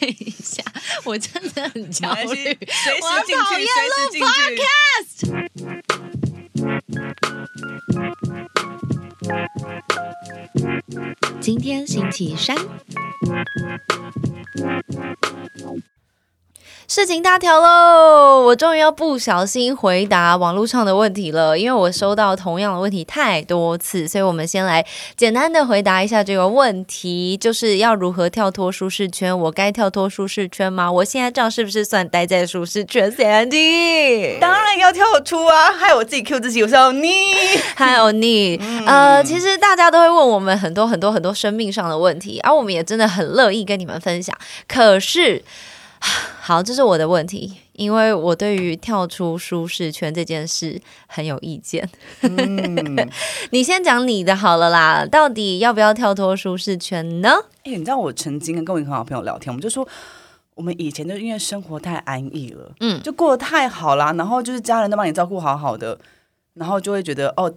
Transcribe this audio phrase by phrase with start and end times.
[0.00, 0.62] 等一下，
[1.04, 2.58] 我真的很焦虑，
[3.02, 4.30] 我进去，讨厌随时进去。
[11.40, 12.56] 今天星期三，
[16.90, 18.42] 事情大条喽！
[18.42, 24.84] 我终于要不小心回答网络上的问题了，因为我收到同样的问题太多次，所以我们先来
[25.16, 29.38] 简单的回答一下这个问题，就是要如何跳脱舒适圈？
[29.38, 30.90] 我该跳脱舒适圈吗？
[30.90, 35.70] 我现在这样是不是算待在舒适圈？Sandy， 当然要跳出啊！
[35.70, 37.12] 害我自己 Q 自己，我说你。
[37.76, 44.36] 还有你，呃，其实大家都会问我们很多很多很多生命上的问题，而、我们也真的很乐意跟你们分享。
[44.66, 45.44] 可是，
[46.40, 51.88] 好，这是我的问题，因为我对于跳出舒适圈这件事很有意见。
[53.50, 57.30] 你先讲你的好了啦，到底要不要跳脱舒适圈呢？
[57.64, 59.86] 哎、你知道我曾经跟我一个很好朋友聊天，我们就说，
[60.54, 65.98] 我们以前就因为生活太安逸了，嗯嗯，就过得太好啦，然后就是家人都帮你照顾好好的，
[66.54, 67.52] 然后就会觉得哦。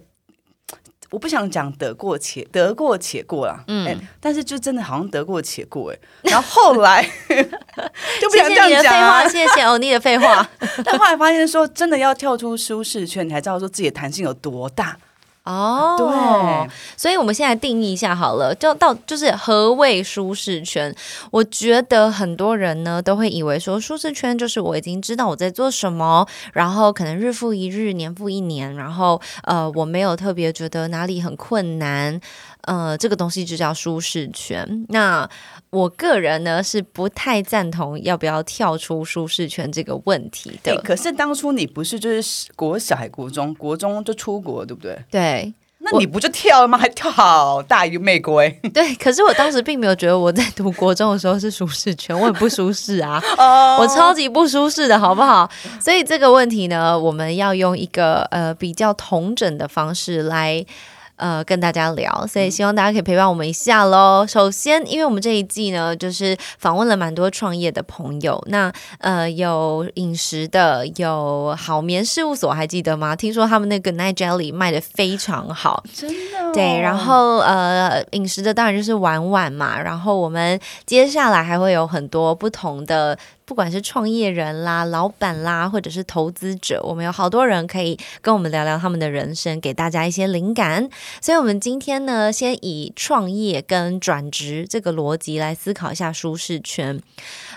[1.14, 7.08] 我不想讲得过且得过且过啦，嗯嗯、但是就真的好像得过且过哎、然后后来
[8.20, 10.44] 就不谢想这样讲谢谢欧尼的废话。
[10.84, 14.96] 但后来发现说，真的要跳出舒适圈，你才知道说自己的弹性有多大。
[15.44, 20.94] 哦，对，所以我们现在定义一下好了，就到就是何谓舒适圈？
[21.30, 32.18] 我觉得很多人呢都会以为说舒适圈就是我已经知道我在做什么，然后可能日复一日，年复一年，然后呃我没有特别觉得哪里很困难，
[32.66, 34.86] 呃这个东西就叫舒适圈。
[34.88, 35.28] 那
[35.70, 40.82] 我个人呢是不太赞同要不要跳出舒适圈这个问题对，的。
[40.82, 44.98] 可是当初你不是就是国小还国中，国中就出国，对不对？
[45.10, 45.54] 对
[45.86, 46.78] 那你不就跳了吗？
[46.78, 48.48] 还跳好大一个美国哎！
[48.72, 53.22] 对，可是我当时并没有觉得我在读国中的时候是舒适圈，我很不舒适啊。
[53.36, 55.50] 哦我超级不舒适的，好不好？
[55.78, 60.64] 所以这个问题呢，我们要用一个呃比较同整的方式来。
[61.16, 64.26] 呃，跟大家聊，所以希望大家可以陪伴我们一下喽。
[64.28, 73.14] 首先，因为我们这一季呢，就是访问了蛮多创业的朋友，那呃有饮食的，有好眠事务所，还记得吗？
[73.14, 79.80] 听说他们那个 Night Jelly 卖的非常好，真的哦对，然后呃，饮食的当然就是玩玩嘛。
[79.80, 90.88] 然后我们接下来还会有很多不同的，不管是创业人啦、老板啦，或者是投资者，我们有好多人可以跟我们聊聊他们的人生，给大家一些灵感。
[91.20, 97.00] 所以，我们今天呢，先以创业跟转职这个逻辑来思考一下舒适圈。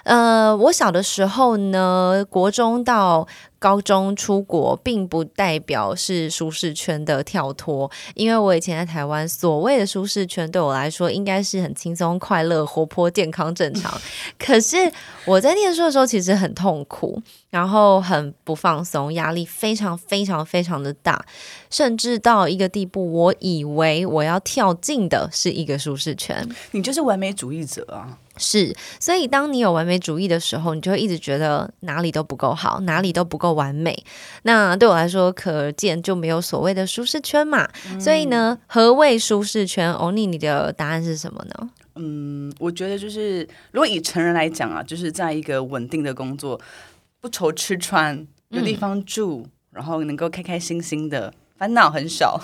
[0.04, 3.28] 呃，我小的时候呢，国中到
[3.60, 14.00] 高中出国，并不代表是舒适圈的跳脱，因为我以前在台湾，所谓的舒适圈对我来说，应该是很轻松、快乐、活泼、健康、正常。
[14.38, 14.92] 可是
[15.26, 21.26] 我在念书的时候，其实很痛苦，然后很不放松，压力非常、非常、非常的大，
[21.70, 26.48] 甚至到一个地步，我以为我要跳进的是一个舒适圈。
[26.72, 28.18] 你就是完美主义者啊！
[28.40, 34.04] 是，所以当你有完美主义的时候，你就会一直觉得哪里都不够好，哪里都不够完美。
[34.44, 37.68] 那对我来说，可见就没有所谓的舒适圈嘛。
[38.00, 39.92] 所以呢，何谓舒适圈？
[39.94, 41.70] 欧尼，你的答案是什么呢？
[41.96, 43.42] 嗯，我觉得就是
[43.72, 46.60] 如果以成人来讲啊，就是在一个稳定的工作，
[47.20, 52.40] 不愁吃穿，有地方住，然后能够开开心心的，烦恼很少。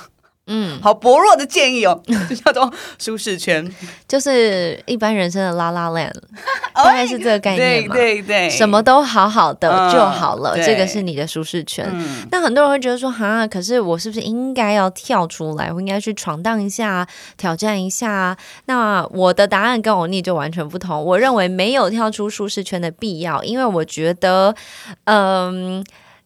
[0.47, 3.65] 嗯，好薄弱的建议哦， 就叫做舒适圈，
[4.07, 6.11] 就是一般人生的拉拉 land，
[6.75, 7.95] 大概是这个概念对嘛。
[7.95, 11.87] 对对，什么都好好的嗯就好了，对这个是你的舒适圈。
[11.89, 15.71] 嗯，那很多人会觉得说，哈，可是我是不是应该要跳出来？
[15.71, 18.35] 我应该去闯荡一下，挑战一下？
[18.65, 21.01] 那我的答案跟欧尼就完全不同。
[21.05, 24.53] 我认为没有跳出舒适圈的必要，因为我觉得，
[25.05, 25.81] 嗯。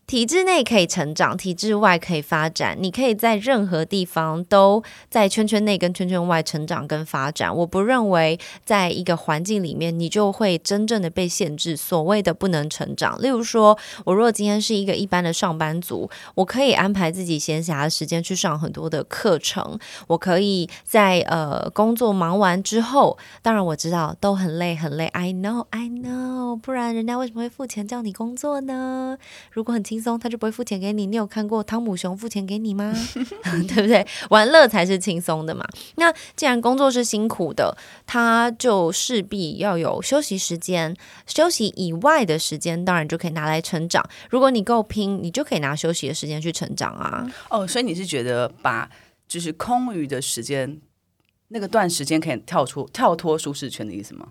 [0.08, 2.78] 体制内可以成长，体制外可以发展。
[2.80, 7.54] 你可以在任何地方都在圈圈内跟圈圈外成长跟发展。
[7.54, 13.22] 我不认为在一个环境里面，你就会真正的被限制，所谓的不能成长。
[13.22, 19.78] 例如说，我如果今天是一个一般的上班族，我可以安排自己闲暇的时间去上很多的课程。
[20.08, 29.18] 我可以在呃工作忙完之后，当然我知道都很累很累，I know I know，不然人家为什么会付钱叫你工作呢？
[29.52, 31.08] 如果很轻轻松，他就不会付钱给你。
[31.08, 32.94] 你有看过汤姆熊付钱给你吗？
[33.68, 34.06] 对不对？
[34.30, 35.66] 玩乐才是轻松的嘛。
[35.96, 40.96] 那既然工作是辛苦的，他就势必要有休息时间。
[41.26, 44.08] 休息以外的时间，当然就可以拿来成长。
[44.30, 47.28] 如果你够拼，你就可以拿休息的时间去成长啊。
[47.50, 48.88] 哦，所以你是觉得把
[49.28, 50.80] 就是空余的时间
[51.48, 54.28] 那个段时间可以跳出跳脱舒适圈的意思吗？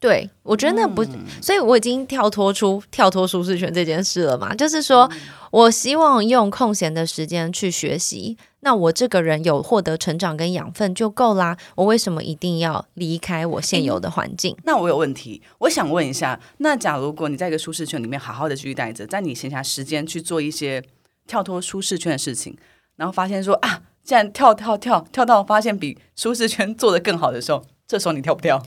[0.00, 1.04] 对，我觉得那不，
[1.42, 4.54] 所以我已经跳脱出跳脱舒适圈这件事了嘛。
[4.54, 5.08] 就是说
[5.50, 11.54] 我希望用空闲的时间去学习，那我这个人有获得成长跟养分就够啦。
[11.74, 14.56] 我为什么一定要离开我现有的环境？
[14.64, 20.82] 那我有问题，我想问一下，那假如果你在一个舒适圈里面好好的继续待着，在你闲暇时间去做一些
[21.26, 22.56] 跳脱舒适圈的事情，
[22.96, 28.62] 然后发现说啊，既然跳跳跳跳到发现比舒适圈做的更好的时候，这时候你跳不跳？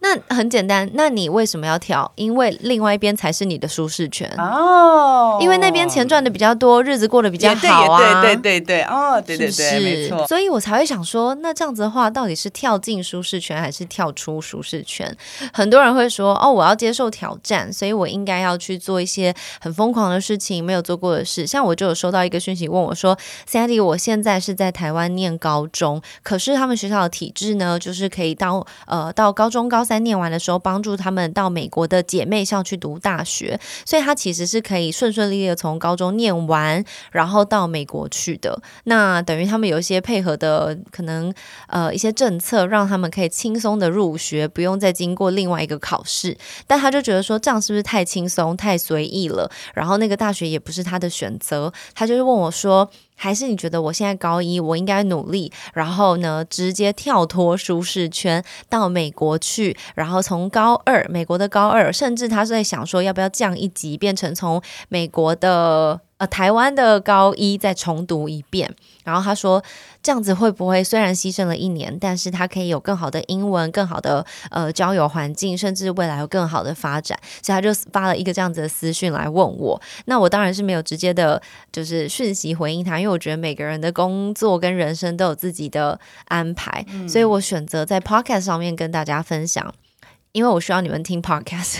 [0.00, 2.10] 那很简单，那你为什么要跳？
[2.16, 15.14] 因为另外一边才是你的舒适圈哦，因为那边钱赚的比较多，日子过得比较好啊，对对对对哦，对对对，没错，所以我才会想说，那这样子的话，到底是跳进舒适圈还是跳出舒适圈？
[15.52, 21.46] 很多人会说，哦，我要接受挑战，所以我应该要去做一些很疯狂的事情，没有做过的事。
[21.46, 23.16] 像我就有收到一个讯息问我说
[23.50, 30.06] ，Sandy，我现在是在台湾念高中，可是他们学校的体制呢，就是可以到呃到高中高三。
[30.06, 38.62] 念完的时候，帮助他们到美国的姐妹校去读大学，所以他其实是可以顺顺利利的从高中念完，然后到美国去的。
[38.84, 41.34] 那等于他们有一些配合的，可能
[41.66, 46.36] 呃一些政策，让他们可以轻松的入学，不用再经过另外一个考试。
[46.66, 49.50] 但他就觉得说，这样是不是太轻松、太随意了？
[49.74, 52.88] 然后那个大学也不是他的选择，他就是问我说。
[53.16, 66.00] 还是你觉得我现在高一，我应该努力，然后呢，直接跳脱舒适圈到美国去，然后从高二，美国的高二，甚至他是在想说，要不要降一级，变成从美国的。
[66.18, 68.74] 呃，台湾的高一再重读一遍，
[69.04, 69.62] 然后他说
[70.02, 79.78] 这样子会不会虽然牺牲了一年，但是他可以有更好的英文、更好的呃交友环境，甚至未来有更好的发展，所以他就发了一个这样子的私讯来问我。
[80.06, 89.74] 那我当然是没有直接的，就是讯息回应他，因为我觉得每个人的工作跟人生都有自己的安排，所以我选择在 podcast 上面跟大家分享，
[90.32, 91.76] 因为我需要你们听 podcast。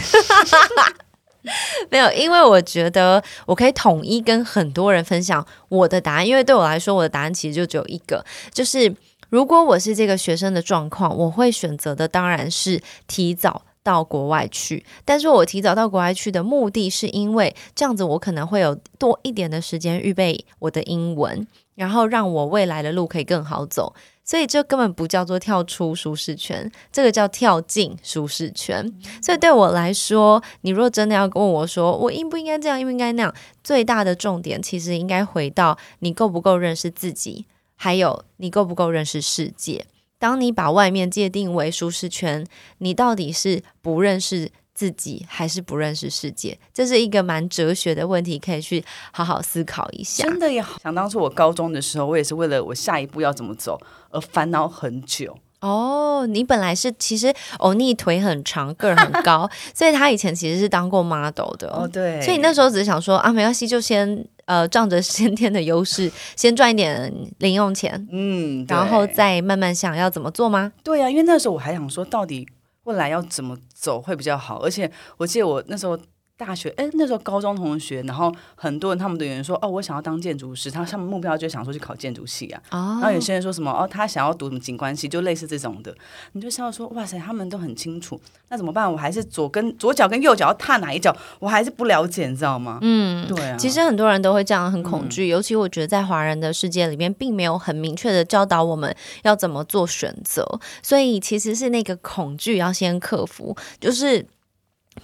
[1.90, 8.94] 没有，因为我觉得我可以统一跟很多人分享我的答案，因为对我来说，我的答案其实就只有一个，就是
[9.30, 14.84] 如果我是这个学生的状况，我会选择的当然是提早到国外去。
[15.04, 23.94] 但是我提早到国外去的目的是因为这样子，我可能会有多一点的时间预备我的英文，然后让我未来的路可以更好走。
[24.26, 28.92] 所以这根本不叫做跳出舒适圈，这个叫跳进舒适圈。
[29.22, 37.46] 所以对我来说，你若真的要问我说我应不应该这样，应不应该那样，最大的重点其实应该回到你够不够认识自己，
[37.76, 39.86] 还有你够不够认识世界。
[40.18, 42.44] 当你把外面界定为舒适圈，
[42.78, 44.50] 你到底是不认识？
[44.76, 50.22] 自己还是不认识世界，这是一个蛮哲学的问题，可以去好好思考一下。
[50.22, 53.80] 真的也想当初我高中的时候，我也是为了我下一步要怎么走
[54.10, 55.38] 而烦恼很久。
[55.62, 61.70] 哦，你本来是其实欧尼腿很长，个儿很高， 所以他以前其实是当过 model 的。
[61.70, 62.20] 哦，对。
[62.20, 70.70] 所以你那时候只是想说啊，没关系，就先呃仗着先天的优势，先赚一点零用钱，嗯，然后再慢慢想要怎么做吗？
[70.84, 72.46] 对呀，因为那时候我还想说，到底。
[72.84, 74.60] 未来要怎么走会比较好？
[74.62, 75.98] 而且我记得我那时候
[76.38, 82.62] 大学，哎，那时候高中同学，然后很多人他们的有人说，哦，我想要当建筑师，他他们目标就想说去考建筑系啊。
[82.70, 85.94] 然后有些人说什么，哦，他想要读什么景观系，就类似这种的。
[86.32, 88.90] 你就笑说，哇塞，他们都很清楚，那怎么办？
[88.90, 92.80] 我还是左跟左脚跟右脚要踏哪一脚，我还是不了解，你知道吗？
[92.82, 93.56] 嗯，对啊。
[93.56, 95.28] 其实很多人都会这样，很恐惧。
[95.28, 100.46] 尤其我觉得在华人的世界里面，并没有很明确的教导我们要怎么做选择，
[100.82, 104.26] 所以其实是那个恐惧要先克服，就是。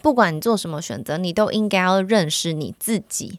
[0.01, 3.39] 不管你做什么选择，你都应该要认识你自己。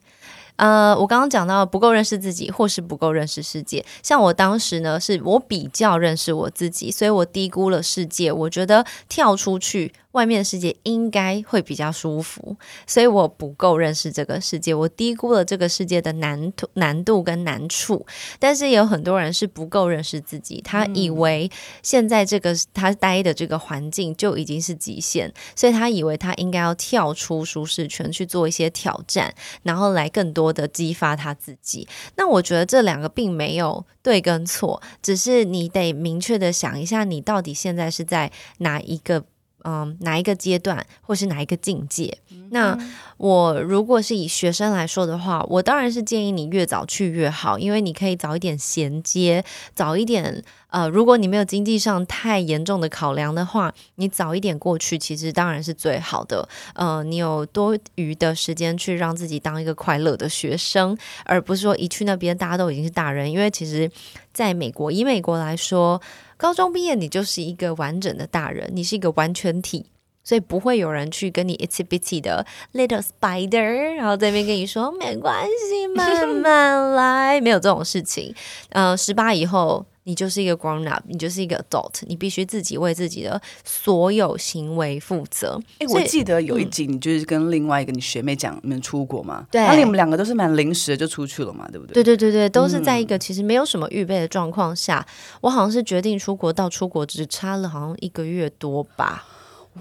[0.56, 3.84] 呃，我刚刚讲到不够认识自己，或是不够认识世界。
[4.04, 8.32] 像我当时呢，是我比较认识我自己，所以我低估了世界。
[8.32, 9.92] 我觉得跳出去。
[10.14, 12.56] 外面的世界应该会比较舒服，
[12.88, 18.06] 所以我不够认识这个世界，我低估了这个世界的难度、难度跟难处。
[18.40, 21.50] 但是也有很多人是不够认识自己，他以为
[21.82, 31.88] 现在这个他待的这个环境就已经是极限，所以他以为他应该要跳出舒适圈去做一些挑战，然后来更多的激发他自己。
[32.16, 39.26] 那我觉得这两个并没有对跟错，只是你得明确的想一下，你到底现在是在哪一个。
[39.64, 42.18] 嗯，哪一个阶段，或是哪一个境界？
[42.50, 42.78] 那
[43.18, 49.44] 我如果是以学生来说的话，我当然是建议你越早去越好，因为你可以早一点衔接，
[49.74, 50.44] 早一点。
[50.68, 56.50] 呃，如果你没有经济上太严重的考量的话，你早一点过去，其实当然是最好的。
[56.74, 63.32] 呃，你有多余的时间去让自己当一个快乐的学生，而不是说一去那边大家都已经是大人。
[63.32, 63.90] 因为其实
[64.34, 66.02] 在美国，以美国来说。
[66.44, 69.86] 高中毕业，你就是一个完整的大人，你是一个完全体。
[70.26, 78.36] 所以不会有人去跟你 itsy bitsy 的 little spider，然后这边跟你说没关系，慢慢来， 没有这种事情。
[78.72, 79.86] 嗯，十八以后。
[80.06, 85.60] 你就是一个 grown up，你就是一个 adult，你必须自己为自己的所有行为负责。
[85.80, 91.94] 哎，我记得有一集你就是跟另外一个你学妹讲你们出国嘛，对，那你们两个都是蛮临时的就出去了嘛，对不对？
[91.94, 95.06] 对对对对，都是在一个其实没有什么预备的状况下，
[95.42, 99.26] 我好像是决定出国到出国只差了好像一个月多吧。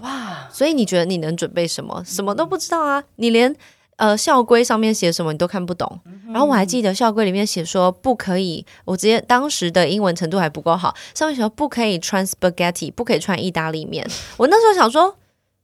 [0.00, 2.02] 哇，所以你觉得你能准备什么？
[2.07, 3.55] 什么都不知道啊，你连。
[3.96, 6.00] 呃，校规上面写什么你都看不懂。
[6.26, 14.08] 然后我还记得校规里面写说不可以，我直接当时的英文程度还不够好，上面写不可以穿 spaghetti，不可以穿意大利面。
[14.38, 15.16] 我那时候想说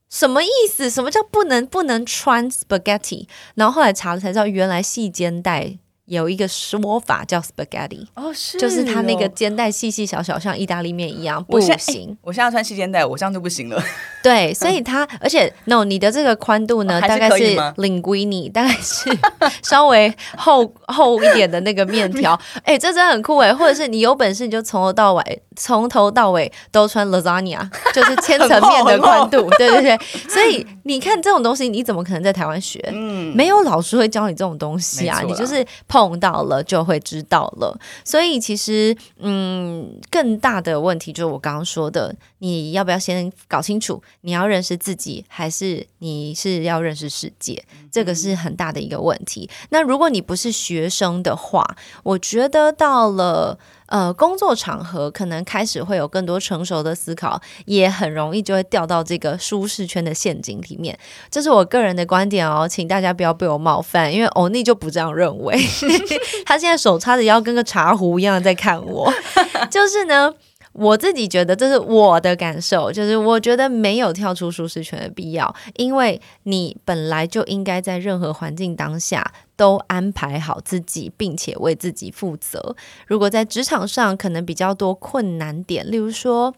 [0.09, 0.89] 什么意思？
[0.89, 3.27] 什么叫不能不能穿 spaghetti？
[3.55, 5.77] 然后后来查了才知道，原来细肩带。
[6.09, 12.17] 有一个说法叫 spaghetti，哦，是，就是它那个肩带细细小小，像意大利面一样，不行。
[12.23, 13.79] 我现在穿细肩带，我这样就不行了。
[14.23, 19.15] 对，所以它，而且 no，你的这个宽度呢，大概是领归你，大概是
[19.61, 22.37] 稍微厚 厚一点的那个面条。
[22.65, 23.53] 哎，这真的很酷哎！
[23.53, 29.47] 或者是你有本事，你就从头到尾，从头到尾都穿 lasagna，就是千层面的宽度。
[29.59, 32.83] 对对对，所以你看这种东西，你怎么可能在台湾学？
[32.91, 35.63] 嗯，没有老师会教你这种东西啊，你就是。
[35.87, 47.63] 碰到了就会知道了，所以其实，嗯，更大的问题就是我刚刚说的，你要不要先搞清楚，你要认识自己，还是你是要认识世界？
[47.91, 49.49] 这个是很大的一个问题。
[49.69, 51.65] 那如果你不是学生的话，
[52.03, 53.57] 我觉得到了。
[53.89, 60.97] 呃，工作场合可能开始会有更多成熟的思考，也很容易就会掉到这个舒适圈的陷阱里面。
[61.29, 65.59] 这是我个人的观点哦，请大家不要被我冒犯，因为欧尼就不这样认为。
[66.45, 69.11] 他现在手插着腰，跟个茶壶一样在看我。
[69.69, 70.33] 就是呢，
[70.73, 79.33] 我自己觉得这是我的感受，就是我觉得没有跳出舒适圈的必要，因为你本来就应该在任何环境当下。
[79.59, 82.77] 都安排好自己，并且为自己负责。
[83.05, 86.55] 如果在职场上可能比较多困难点，例如说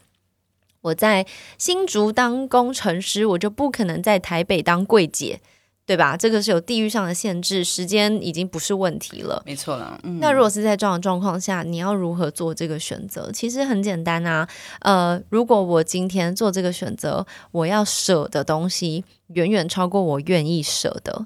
[0.82, 1.26] 我在
[1.58, 5.42] 新竹当工程师，我就不可能在台北当柜姐，
[5.86, 6.16] 对吧？
[6.16, 9.42] 这个是有地域上的限制，时间已经不是问题了。
[9.46, 10.00] 没错了。
[10.20, 13.30] 那如果是在这样的状况下，你要如何做这个选择？
[13.32, 14.48] 其实很简单啊。
[14.82, 21.26] 呃，如果我今天做这个选择，我要舍的东西远远超过我愿意舍的。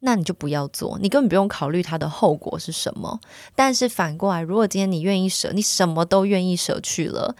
[0.00, 3.20] 那你就不要做，你根本不用考虑它的后果是什么。
[3.54, 7.36] 但是反过来，如果今天你愿意舍，你什么都愿意舍去了，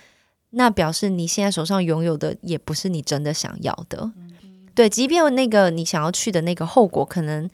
[0.50, 4.12] 那表示你现在手上拥有的也不是你真的想要的。
[4.74, 7.48] 对，即便那个你想要去的那个后果，可能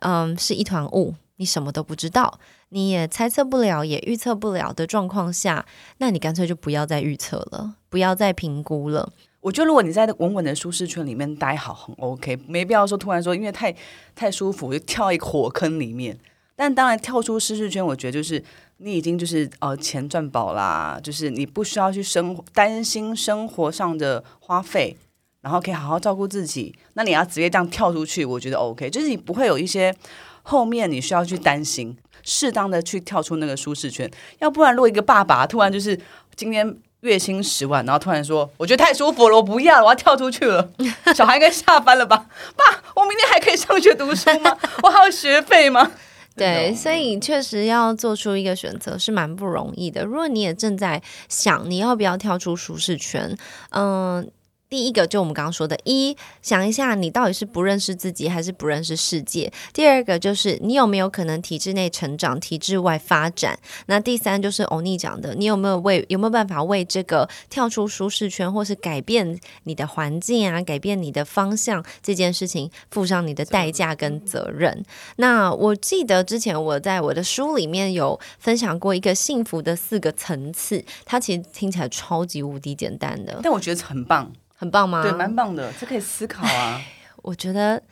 [0.00, 5.66] 嗯是一团雾，你什么都不知道，你也猜测不了，也预测不了的状况下，
[5.98, 9.12] 那你干脆就不要再预测了，不要再评估了。
[9.40, 13.74] 我觉得，如果你在稳稳的舒适圈里面待好，很 OK，没必要说突然说因为太
[14.14, 16.18] 太舒服就跳一个火坑里面。
[16.54, 18.44] 但当然，跳出舒适圈，我觉得就是
[18.76, 24.94] 你已经就是呃钱赚饱啦，就是你不需要去生担心生活上的花费，
[25.40, 26.74] 然后可以好好照顾自己。
[26.94, 29.94] 那你要直接这样跳出去，我觉得 OK，就是你不会有一些
[30.42, 34.10] 后面你需要去担心，适当的去跳出那个舒适圈。
[34.38, 35.98] 要不然，如果一个爸爸突然就是
[36.36, 36.76] 今天。
[37.00, 40.70] 月薪十万，然后突然说：“我觉得太舒服了，我不要了，我要跳出去了。”
[41.16, 42.26] 小孩应该下班了吧？
[42.54, 44.54] 爸，我明天还可以上学读书吗？
[44.82, 45.92] 我还有学费吗？
[46.36, 50.04] 对，所以确实要做出一个选择是蛮不容易的。
[50.04, 53.34] 如果你也正在想你要不要跳出舒适圈，
[53.70, 54.30] 嗯。
[54.70, 59.52] 第一个就我们刚刚说的，一想一下你到底是不认识自己还是不认识世界。
[59.72, 63.58] 第二个就是你有没有可能体制内成长，体制外发展。
[63.86, 74.84] 那第三就是欧尼讲的，你有没有为有没有办法为这个跳出舒适圈，或是改变你的环境啊，改变你的方向这件事情，付上你的代价跟责任。
[75.16, 84.30] 那我记得之前我在我的书里面有分享过一个幸福的四个层次，它其实听起来超级无敌简单的，但我觉得很棒。
[84.60, 85.02] 很棒吗？
[85.02, 86.78] 对，蛮棒的，这可以思考啊。
[87.22, 87.82] 我觉得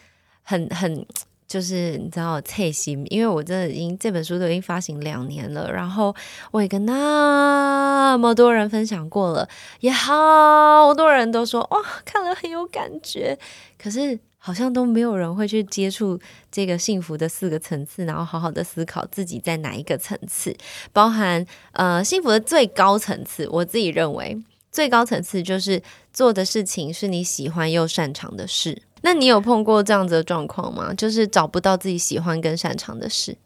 [0.43, 1.07] 很很
[1.47, 6.15] 就是你知道，贴心，因为我真的已经这本书都已经发行两年了，然后
[6.51, 9.49] 我也跟那么多人分享过了，
[9.81, 13.39] 也好多人都说哇，看了很有感觉。
[13.83, 16.21] 可是好像都没有人会去接触
[16.53, 20.55] 这个幸福的四个层次，然后好好的思考自己在哪一个层次，
[20.93, 24.39] 包含呃幸福的最高层次，我自己认为。
[24.71, 25.83] 最高层次就是
[26.13, 28.83] 做的事情是你喜欢又擅长的事。
[29.03, 30.93] 那你有碰过这样子的状况吗？
[30.93, 33.37] 就是找不到自己喜欢跟擅长的事。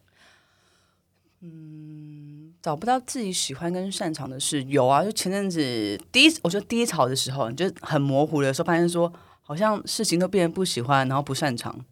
[1.41, 5.05] 嗯，找不到自己喜欢跟擅长的事有啊。
[5.05, 9.13] 就前阵子第一，我觉得低潮的时候，你就很模糊的时候，发现说
[9.43, 11.85] 好像事情都变得不喜欢，然后不擅长。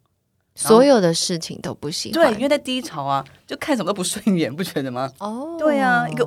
[0.67, 5.11] 所有的事情都不喜欢，对，因为在低潮啊，就看什么都不顺眼，不觉得吗？
[5.19, 6.25] 哦，对啊，一个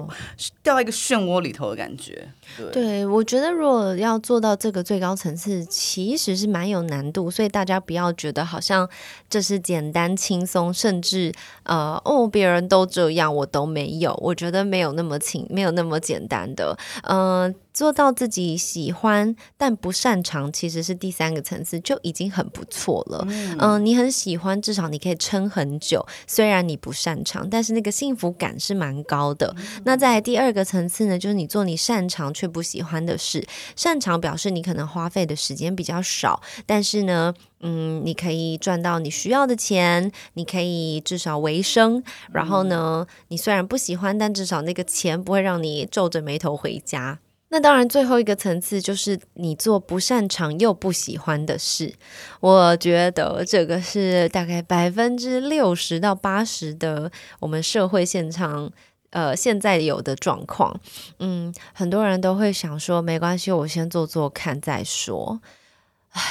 [0.63, 2.29] 掉到一个漩涡里头的感觉。
[2.57, 8.89] 对，对我觉得如果要做到这个最高层次，其实是蛮有难度，所以大家不要觉得好像
[9.31, 14.15] 这是简单轻松，甚至呃哦，别人都这样，我都没有。
[14.23, 17.55] 我觉得没有那么轻，没有那么简单的，嗯。
[17.75, 23.27] 做到自己喜欢但不擅长，其实是第三个层次就已经很不错了。
[23.59, 26.07] 嗯，你很喜欢，至少你可以撑很久。
[26.27, 29.55] 虽然你不擅长，但是那个幸福感是蛮高的。
[29.85, 33.45] 那在第二个层次呢，就是你做你擅长却不喜欢的事。
[33.75, 42.01] 擅长表示你可能花费的时间比较少，但是呢，嗯，你可以赚到你需要的钱，你可以至少维生。
[42.33, 47.19] 然后呢，你虽然不喜欢，但至少那个钱不会让你皱着眉头回家。
[47.55, 51.95] 那当然，最后一个层次就是你做不擅长又不喜欢的事。
[52.41, 58.69] 我觉得这个是大概百分之六十到八十的我们社会现场，
[59.11, 60.81] 呃，现在有的状况。
[61.21, 65.41] 嗯，很多人都会想说，没关系，我先做做看再说。
[66.11, 66.23] 唉，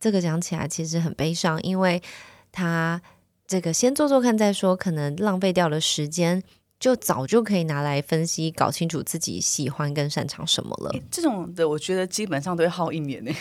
[0.00, 2.02] 这个讲起来其实很悲伤，因为
[2.50, 3.02] 他
[3.46, 6.42] 这个先做做看再说，可能浪费掉了时间。
[6.82, 10.92] 就早就可以拿来分析，搞清楚自己喜欢跟擅长什么了。
[11.12, 13.32] 这种的，我觉得基本上都会耗一年呢。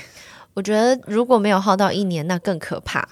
[0.54, 3.08] 我觉得如果没有耗到一年，那更可怕。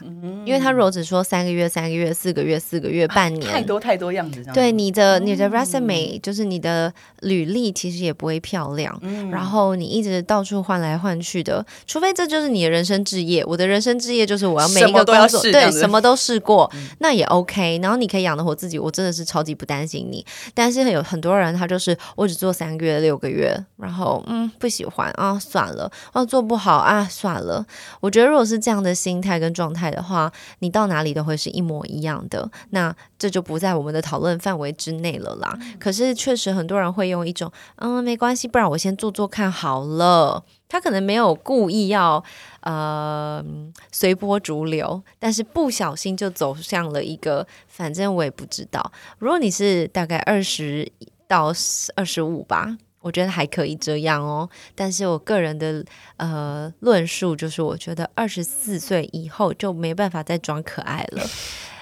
[0.45, 4.43] 因为他如果只说三个月、三个月、四个月、四个月、半年，太多太多样子。
[4.53, 8.99] 对你的你的 resume 就是你的履历，其实也不会漂亮。
[9.31, 13.43] 然后你一直到处换来换去的，除非这就是你的人生置业。
[13.45, 17.79] 我的人生置业就是我要每一个工作对什么都试过，那也 OK。
[17.81, 20.25] 然后你可以养得活自己，我真的是超级不担心你。
[20.53, 27.28] 但是有很多人他就是我只做三个月、六个月，然后嗯不喜欢啊算了，哦做不好啊算。
[27.29, 27.63] 算了，
[27.99, 32.49] 我觉得如果是这样的心态跟状态的话，你到哪里都会是一模一样的。
[32.71, 35.55] 那这就不在我们的讨论范围之内了啦。
[35.79, 40.43] 可是确实很多人会用一种嗯没关系，不然我先做做看好了。
[40.67, 42.23] 他可能没有故意要
[42.61, 43.43] 呃
[43.91, 48.91] 随波逐流，但是不小心就走向了一个反正我也不知道。
[49.19, 50.91] 如果你是大概二十
[51.27, 51.53] 到
[51.95, 52.77] 二十五吧。
[53.01, 55.83] 我觉得还可以这样哦，但是我个人的
[56.17, 61.23] 呃论述就是，我觉得二十四岁以后就没办法再装可爱了。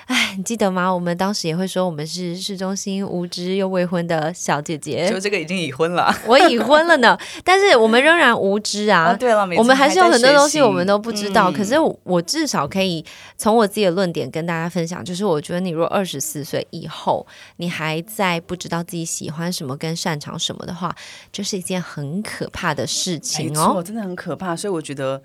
[0.08, 0.90] 哎，你记得吗？
[0.90, 5.10] 我们当时也会说我们是市中心无知又未婚的小姐姐。
[5.10, 7.18] 就这个已经已婚了，我已婚了呢。
[7.44, 9.14] 但是我们仍然无知啊。
[9.14, 11.52] 对了，我们还是有很多东西我们都不知道。
[11.52, 13.04] 可是我至少可以
[13.36, 20.96] 从我自己的论点跟大家分享，就是我觉得你如果二十四岁以后，你还在不知道自己喜欢什么跟擅长什么的话，
[21.34, 23.84] 就是一件很可怕的事情哦。
[23.84, 24.56] 真的很可怕。
[24.56, 25.22] 所以我觉得。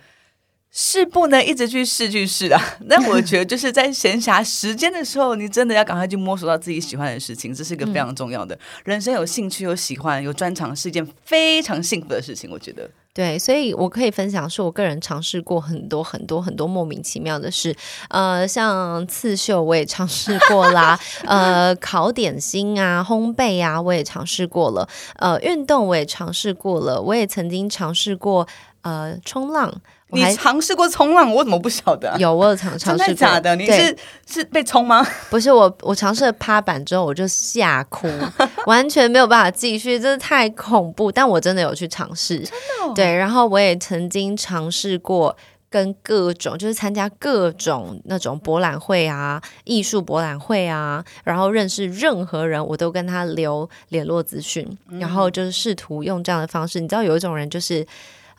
[0.74, 2.58] 是不能一直去试去试啊！
[2.86, 8.58] 那我觉得就是在闲暇时间的时候，你真的要赶快去摸索到自己喜欢的事情，这是一个非常重要的。
[8.84, 12.50] 人生有兴趣、有喜欢、有专长，是一件非常幸福的事情。
[12.50, 17.76] 我觉得，对，所以我可以分享，是我个人尝试过很多很多很多莫名其妙的事。
[18.08, 24.88] 呃，像刺绣我也尝试过啦， 呃，烤点心啊、烘焙啊，我也尝试过了。
[25.16, 28.48] 呃，运动我也尝试过了，我也曾经尝试过
[28.80, 29.70] 呃冲浪。
[30.12, 32.14] 你尝试过冲浪，我怎么不晓得？
[32.18, 33.14] 有，我有尝尝试过。
[33.14, 33.56] 假的？
[33.56, 33.96] 你是
[34.28, 35.02] 是被冲吗？
[35.30, 38.06] 不是，我我尝试了趴板之后，我就吓哭，
[38.66, 41.10] 完全没有办法继续，真的太恐怖。
[41.10, 42.50] 但我真的有去尝试，真
[42.86, 42.94] 的。
[42.94, 45.34] 对，然后我也曾经尝试过
[45.70, 54.66] 跟各种，就是参加各种那种博览会啊、艺术博览会啊，然后认识任何人，我都跟他留联络资讯，
[55.00, 56.80] 然后就是试图用这样的方式。
[56.80, 57.86] 你知道，有一种人就是。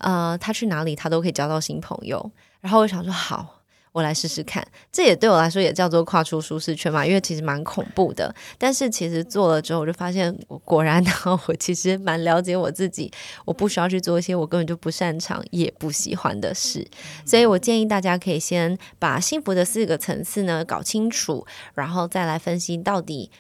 [0.04, 2.32] 呃，他去哪里，他都可以交到新朋友。
[2.62, 3.62] 然后我想说，好，
[3.92, 4.66] 我来试试看。
[4.92, 8.34] 这也对我来说也叫做跨出舒适圈嘛，因为其实蛮恐怖的。
[8.58, 11.12] 但是其实做了之后，我就发现，我果然呢，
[11.48, 13.12] 我其实蛮了解我自己。
[13.46, 16.88] 我不需要去做一些我根本就不擅长也不喜欢的事。
[17.26, 23.32] 所以我建议大家可以先把幸福的四个层次呢搞清楚，然后再来分析到底。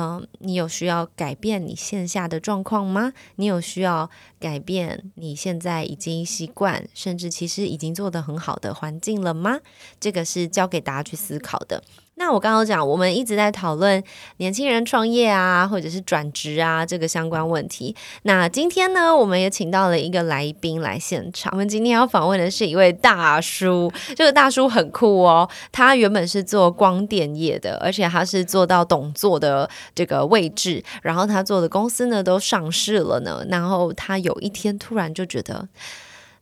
[0.00, 3.12] 嗯，你有需要改变你线下的状况吗？
[3.34, 4.08] 你有需要
[4.38, 9.58] 改变你现在已经习惯，甚至其实已经做得很好的环境了吗？
[9.98, 11.82] 这个是教给大家去思考的。
[12.18, 14.02] 那我刚刚讲，我们一直在讨论
[14.38, 17.94] 年轻人创业啊，或者是转职啊这个相关问题。
[18.22, 21.52] 那今天呢，我们也请到了一个来宾来现场。
[21.52, 25.48] 我们今天要访问的是一位大叔，这个大叔很酷哦。
[25.70, 33.46] 他原本是做光电业的，而且他是做到董座的这个位置，然后他做的公司呢都上市了呢。
[33.48, 35.68] 然后他有一天突然就觉得。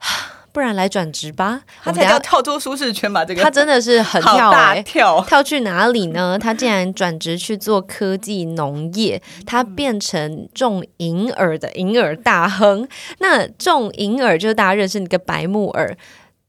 [0.57, 1.61] 不然来转职吧。
[1.83, 3.23] 他才叫跳出舒适圈吧？
[3.23, 4.51] 这个他真的是很跳
[4.87, 6.38] 跳，跳去哪里呢？
[6.38, 12.88] 他竟然转职去做科技农业，他变成种银耳的银耳大亨。
[13.19, 15.95] 那种银耳就是大家认识那个白木耳，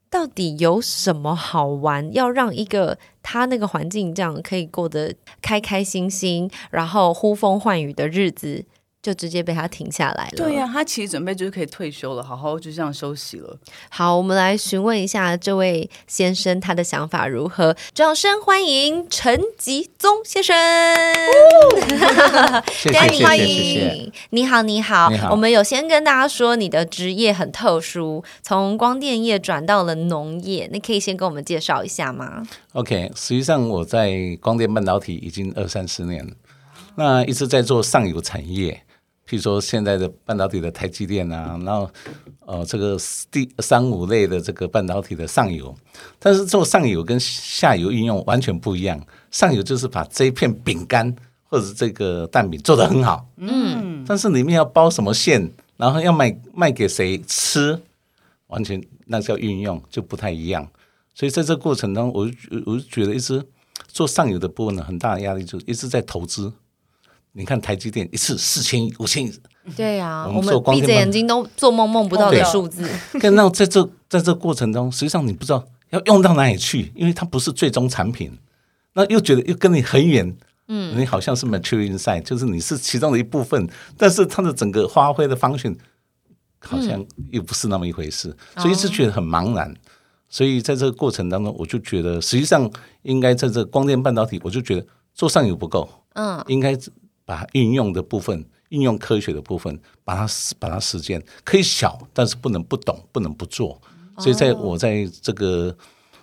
[0.10, 2.10] 到底有什么好玩？
[2.14, 8.64] 要让一个他那个环境这样可以过得开开心心，然后呼风唤雨的日子，
[9.02, 10.32] 就直接被他停下来了。
[10.36, 13.58] 对呀、他其实准备就是可以退休了，好好就这样休息了。
[13.90, 17.76] 好，我们来询问一下这位先生他的想法如何？
[17.94, 20.56] 掌声欢迎陈吉宗先生。
[22.72, 23.96] 谢谢欢迎欢谢谢谢谢。
[23.96, 36.34] 迎，你好，你好，你好我们有先跟大家说你的职业很特殊，从光电业转到了农业，你可以先跟我们介绍一下吗？OK，实际上我在光电半导体已经二三十年了，
[36.96, 38.84] 那一直在做上游产业，
[39.28, 41.90] 譬如说现在的半导体的台积电啊，然后
[42.46, 42.98] 呃这个
[43.30, 45.76] 第三五类的这个半导体的上游，
[46.18, 49.06] 但是做上游跟下游应用完全不一样。
[49.30, 51.14] 上游就是把这一片饼干
[51.44, 57.78] 或者是这个蛋饼做得很好，嗯，但是里面要包什么馅，然后要卖卖给谁吃，
[58.48, 60.66] 完全那叫运用就不太一样。
[61.14, 62.34] 所以在这个过程当中，我就
[62.66, 63.44] 我就觉得一直
[63.88, 66.54] 做上游的部分呢，很大的压力就一直在投资。
[67.38, 69.32] 你看台积电一次四千亿、五千亿，
[69.76, 72.90] 对呀、我我们闭着眼睛都做梦梦不到的数字。
[73.20, 78.36] 看到在这在这过程中，实际上你不知道要用到哪里去，因为它不是最终产品，
[78.94, 80.36] 那又觉得又跟你很远，
[80.68, 85.72] 嗯，你好像是 mature inside，就是你是其中的一部分，但是它的整个发挥的方向
[86.60, 89.72] 好像又不是那么一回事，所以一直觉得很茫然。
[90.28, 92.68] 所以在这个过程当中，我就觉得实际上
[93.04, 96.76] 应该在这光电半导体，我就觉得做上游不够，嗯，应该
[97.28, 100.26] 把它运用的部分、应用科学的部分，把它
[100.58, 103.82] 把它实践，可以小，但是不能不懂，不能不做。
[104.18, 105.76] 所以在我在这个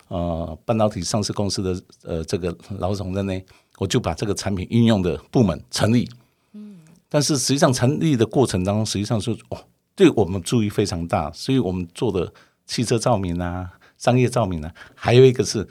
[0.08, 3.44] 呃半导体上市公司的呃这个老总任内，
[3.76, 6.08] 我就把这个产品应用的部门成立。
[6.52, 6.78] 嗯，
[7.10, 9.58] 但是实际上成立的过程当中，实际上是哦，
[9.94, 12.32] 对我们注意非常大，所以我们做的
[12.64, 15.68] 汽车照明啊、商业照明啊，还有一个是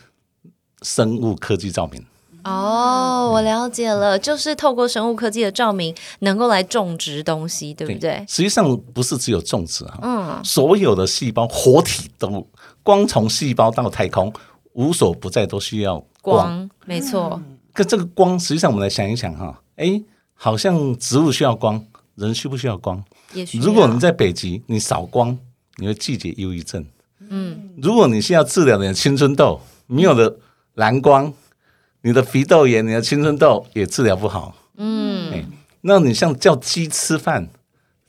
[0.84, 2.06] 生物科技照明。
[2.44, 8.24] 哦，我了解了，就是透过生物科技的照明，能够来种植东西，对不对？
[8.28, 12.46] 实际上不是只有种植哈，嗯，所有的细胞、活体都
[12.84, 14.32] 光从细胞到太空，
[14.74, 16.48] 无所不在都需要光。
[16.48, 17.42] 光，没错，
[17.74, 20.04] 可这个光，实际上我们来想一想哈，诶，
[20.34, 21.84] 好像植物需要光，
[22.16, 23.04] 人需不需要光？
[23.34, 25.38] 也许如果你在北极，你少光，
[25.78, 26.86] 你会季节忧郁症。
[27.30, 30.38] 嗯，如果你是要治疗你的青春痘，没有了
[30.76, 31.34] 蓝光，
[32.06, 34.54] 你的鼻窦炎、你的青春痘也治疗不好。
[34.76, 35.46] 嗯，
[35.82, 37.48] 那你像叫鸡吃饭，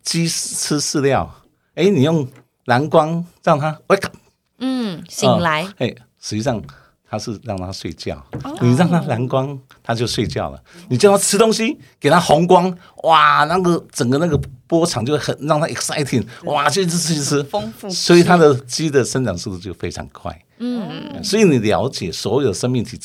[0.03, 1.43] 鸡吃饲料，
[1.77, 2.27] 哎，你用
[2.65, 4.17] 蓝光让它 wake up，
[4.59, 6.61] 嗯，醒来，哎，实际上
[7.09, 8.21] 它是让它睡觉，
[8.61, 10.61] 你让它蓝光，它就睡觉了。
[10.89, 20.37] 你叫它吃东西，给它红光，哇，那个整个那个波长就很让它 exciting，哇，就一直吃一直吃，丰富所以它的鸡的生长速度就非常快。
[20.59, 22.99] 嗯，所以你了解所有生命体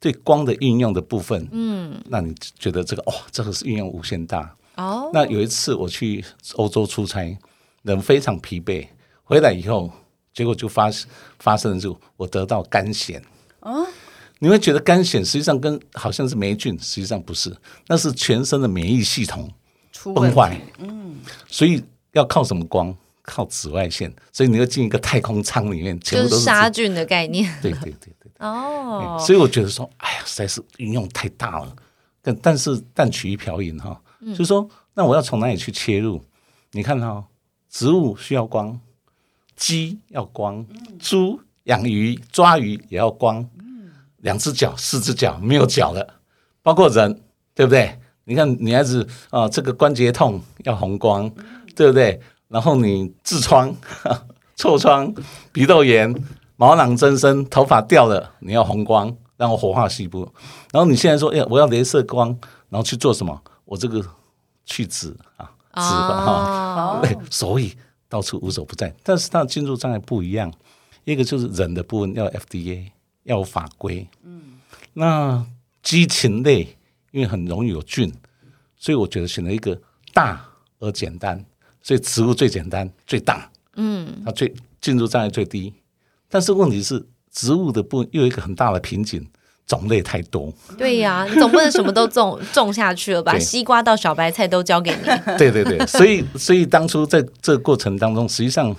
[0.00, 4.54] 对光的运用的部分，嗯，那你觉得这个哇，这个是运用无限大。
[4.76, 7.36] 哦，那有一次我去欧洲出差，
[7.82, 8.86] 人非常疲惫，
[9.24, 9.90] 回来以后，
[10.32, 10.88] 结果就发
[11.40, 13.20] 发生了就我得到肝癣
[13.60, 13.86] 哦。
[14.38, 17.52] 你会觉得肝癣实际上跟好像是霉菌，实际上不是，
[17.88, 19.52] 那是全身的免疫系统
[19.90, 20.60] 出崩坏。
[20.78, 21.16] 嗯，
[21.48, 21.82] 所以
[22.12, 22.96] 要靠什么光？
[23.28, 26.44] 靠紫外线，所以你要进一个太空舱里面，全就是部都是。
[26.44, 27.52] 杀菌的概念。
[27.60, 28.30] 对对对对。
[28.38, 31.76] 哦，所以我觉得说，哎呀，实在是应用太大了。
[32.22, 36.22] 但但是但取一瓢饮哈，就是说，那我要从哪里去切入？
[36.72, 37.24] 你看哈、
[37.70, 38.78] 植物需要光，
[39.56, 40.64] 鸡要光，
[40.98, 43.48] 猪养鱼抓鱼也要光，
[44.18, 46.20] 两只脚、四只脚没有脚了，
[46.62, 47.20] 包括人，
[47.54, 47.98] 对不对？
[48.24, 51.30] 你看女孩子啊、这个关节痛要红光，
[51.74, 52.20] 对不对？
[52.48, 53.74] 然后你痔疮、
[54.56, 55.14] 痤疮、
[55.52, 56.14] 鼻窦炎、
[56.56, 60.20] 毛囊增生、头发掉了，你要红光，然后活化细胞。
[60.72, 62.28] 然后你现在说，哎呀，我要镭射光，
[62.68, 63.40] 然后去做什么？
[63.64, 64.04] 我这个
[64.64, 66.32] 去脂啊，脂肪哈。
[66.74, 67.76] 哦，对，所以
[68.08, 68.94] 到处无所不在。
[69.02, 70.52] 但是它的进入障碍不一样，
[71.04, 72.86] 一个就是人的部分要 FDA
[73.24, 74.58] 要有法规，嗯，
[74.94, 75.44] 那
[75.82, 76.76] 激情类
[77.10, 78.12] 因为很容易有菌，
[78.76, 79.78] 所以我觉得选了一个
[80.12, 80.44] 大
[80.78, 81.44] 而简单，
[81.88, 85.72] 所以植物最简单最大，嗯，它最进入障碍最低。
[86.28, 89.26] 但是问题是，植物的部分又有一个很大的瓶颈，
[89.66, 90.52] 种类太多。
[90.76, 93.38] 对呀、你总不能什么都种种下去了吧？
[93.38, 94.98] 西瓜到小白菜都交给你。
[95.38, 98.76] 对对对， 所以所以当初在这个过程当中，实际上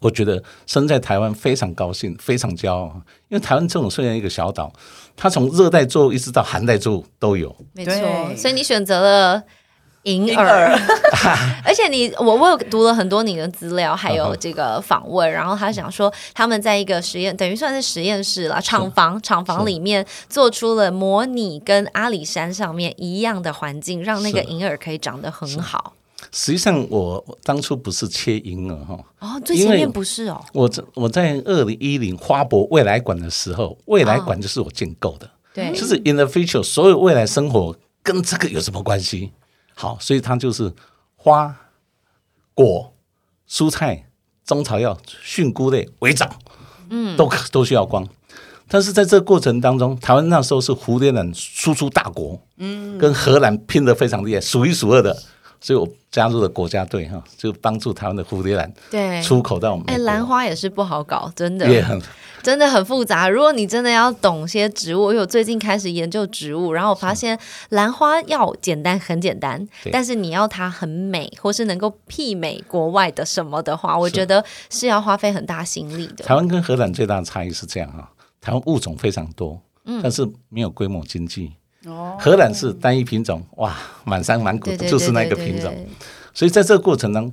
[0.00, 4.70] 我觉得生在台湾非常高兴，非常骄傲，因为台湾这种虽然一个小岛，
[5.16, 7.56] 它从热带作物一直到寒带作物都有。
[7.72, 9.42] 没错，所以你选择了
[10.04, 10.48] 银婴耳。
[10.48, 10.78] 儿，
[11.64, 24.50] 而且你我我有读了很多你的资料，还有这个访问，然后他想说他们在一个实验，等于算是实验室啦，厂房厂房里面做出了模拟跟阿里山上面一样的环境，让那个是。
[24.50, 25.92] 银耳可以长得很好。
[26.32, 39.32] 实际上我，我当初不是切银耳哈，哦，最前面不是哦，我在我在二零一零花博未来馆的时候，未来馆就是我建构的，对，就是 in the future 所有未来生活跟这个有什么关系？
[39.80, 40.70] 好，所以它就是
[41.16, 41.56] 花、
[42.52, 42.92] 果、
[43.48, 44.10] 蔬菜、
[44.44, 46.30] 中草药、菌菇类为长，
[46.90, 48.06] 嗯，都都需要光。
[48.68, 55.16] 但是在这个过程当中，台湾那时候是蝴蝶兰输出大国，嗯，跟荷兰拼得非常厉害，数一数二的，
[55.60, 59.22] 所以我加入了国家队哈，就帮助台湾的蝴蝶兰对。
[59.22, 59.84] 出口到我们。
[59.88, 61.70] 哎，兰花也是不好搞，真的。
[61.70, 62.00] 也很
[62.42, 63.28] 真的很复杂。
[63.28, 76.24] 如果你真的要懂些植物，因为我最近开始研究植物，然后我发现兰花要简单很简单，但是你要它很美，或是能够媲美国外的什么的话，我觉得是要花费很大心力的。
[76.24, 81.52] 台湾跟荷兰最大的差异是这样哈，台湾物种非常多，嗯但是没有规模经济。
[81.86, 82.16] 哦。
[82.18, 85.74] 荷兰是单一品种，哇，满山满谷就是那个品种，
[86.34, 87.32] 所以在这个过程中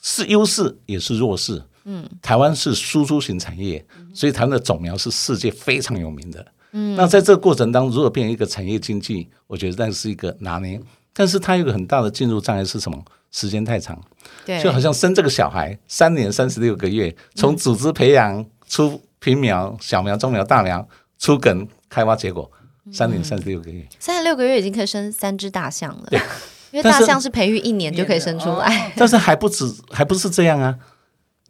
[0.00, 1.62] 是优势也是弱势。
[1.84, 6.46] 嗯，台湾是输出型产业，所以台湾的种苗是世界非常有名的。
[6.72, 10.78] 嗯，那在这个过程当中，如果变成一个产业经济，我觉得那是一个拿捏，
[11.14, 13.02] 但是它有一个很大的进入障碍是什么？
[13.30, 13.98] 时间太长。
[14.44, 20.86] 对，就好像生这个小孩三年三十六个月，从组织培养出平苗、小苗、中苗、大苗，
[21.18, 22.50] 出梗、开花结果，
[22.92, 23.86] 三年三十六个月。
[23.98, 26.08] 三十六个月已经可以生三只大象了。
[26.70, 30.76] 因为大象是培育一年就可以生出来，但是还不止，还不是这样啊，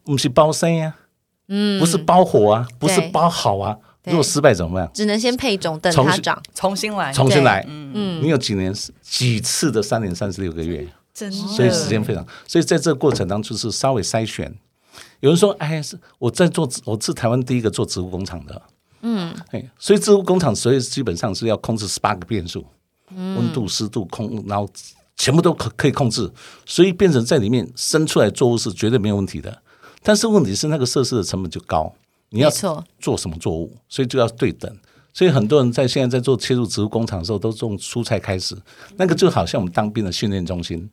[0.05, 0.95] 我们是包生呀、
[1.49, 3.77] 嗯，不是包火啊，不是包好啊。
[4.05, 4.89] 如果失败怎么办？
[4.95, 6.41] 只能先配种等它长。
[6.55, 7.65] 重新来，重新来。
[7.67, 8.73] 嗯，你有几年
[9.03, 10.87] 几次的三年三十六个月？
[11.13, 14.55] 真的，所以时间非常，所以在这个过程当中是稍微筛选。
[15.19, 18.63] 有人说：“哎，是我在做，我是台湾第一个做植物工厂的。”
[19.03, 22.67] 嗯，哎，所以植物工厂所以基本上是要控制十八个变数，
[23.15, 24.69] 温度、湿度、空，然后
[25.17, 26.31] 全部都可可以控制，
[26.67, 29.63] 所以变成在里面生出来作物是绝对没有问题的。
[30.03, 31.93] 但是问题是那个设施的成本就高，
[32.31, 34.75] 你要错，做什么作物，所以就要对等。
[35.13, 38.57] 所以很多人在现在在做切入植物工厂的时候，都从蔬菜开始，
[38.97, 40.89] 那个就好像我们当兵的训练中心。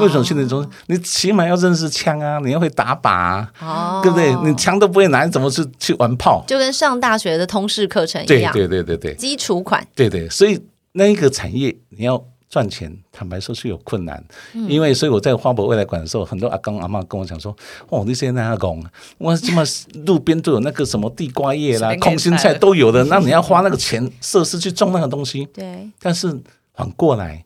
[0.00, 0.70] 为什么训练中心？
[0.86, 4.34] 你起码要认识枪啊，你要会打靶、啊，哦，对不对？
[4.48, 6.44] 你枪都不会拿，你怎么去去玩炮？
[6.46, 9.86] 就跟上大学的通识课程一样，对对对对对基础款。
[9.94, 10.60] 对对，所以
[10.92, 14.22] 那一个产业你要赚钱，坦白说是有困难。
[14.54, 17.54] 嗯因为所以我在花博未来馆的时候，很多阿公阿妈跟我讲说
[17.88, 18.84] ：“哦，你现在阿公，
[19.18, 19.62] 我这么
[20.06, 25.46] 路边都有那个什么地瓜叶啦空心菜都有的，那你要花那个钱设施去种那个东西。
[25.52, 26.40] 对，但是
[26.74, 27.44] 反过来，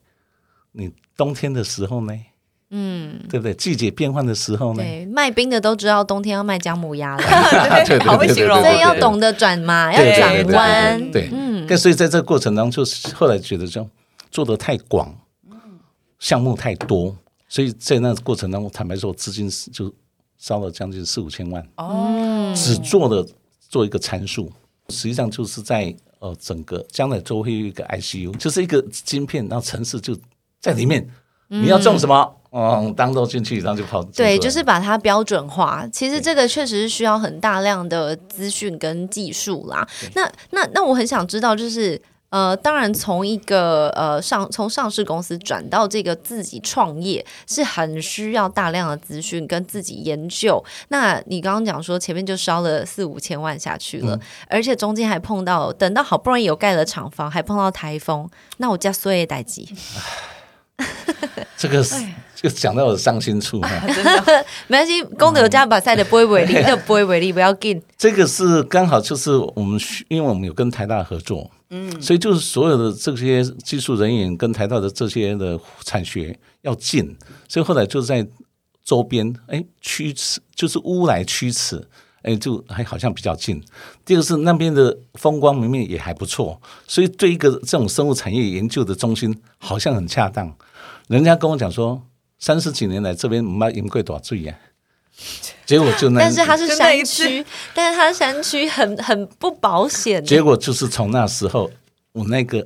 [0.73, 2.13] 你冬天的时候呢？
[2.75, 3.53] 嗯，对不对？
[3.53, 4.81] 季节变换的时候呢？
[4.81, 7.23] 对，卖冰的都知道冬天要卖姜母鸭了，
[7.85, 8.57] 对对 好会形容。
[8.57, 11.11] 哦，所以要懂得转嘛，要对对转对对弯。
[11.11, 11.67] 对，嗯。
[11.67, 13.87] 对，所以在这个过程当中，就是后来觉得就
[14.31, 15.15] 做的太广，
[16.19, 17.15] 项目太多，
[17.47, 19.93] 所以在那个过程当中，坦白说，我资金是就
[20.37, 23.25] 烧了将近四五千万，哦，只做了
[23.69, 24.51] 做一个参数，
[24.89, 30.17] 实际上就是在呃整个将来都会有一个 ICU，就是一个晶片，然后城市就
[30.59, 31.07] 在里面，
[31.61, 34.03] 你要种什么，嗯，当做进去，然后就跑。
[34.03, 35.87] 对，就是把它标准化。
[35.91, 39.87] 其实这个确实是需要很大量的资讯跟技术啦。
[40.15, 50.63] 那那那我很想知道，就是呃，当然从一个呃上从上市公司转到这个自己创业，是很需要大量的资讯跟自己研究。
[50.87, 59.69] 那你刚刚讲说前面就烧了四五千万下去了，而且中间还碰到等到好不容易有盖了厂房，还碰到台风，那我家所有代机。
[61.57, 61.95] 这个是
[62.35, 63.69] 就讲到我的伤心处哈。
[63.87, 67.81] 真的，没关系，功德有加把赛的不会违例， 那不会违例，不要紧。
[67.97, 77.15] 这个是刚好就是我们，因为我们有跟台大合作，嗯，所以就是所有的这些技术人员跟台大的这些的产学要进，
[77.47, 78.27] 所以后来就在
[78.83, 81.81] 周边，哎，驱驰就是乌来驱驰，
[82.23, 83.63] 哎，就还好像比较近。
[84.03, 90.53] 第二个是那边的风光明媚也还不错，所以对一个这种生物产业研究的中心好像很恰当。
[91.07, 92.01] 人家跟我讲说，
[92.39, 94.57] 三十几年来这边没饮过多少水呀，
[95.65, 100.23] 结果就那，但是它是山区，但是它山区很很不保险。
[100.23, 101.69] 结果就是从那时候，
[102.11, 102.65] 我那个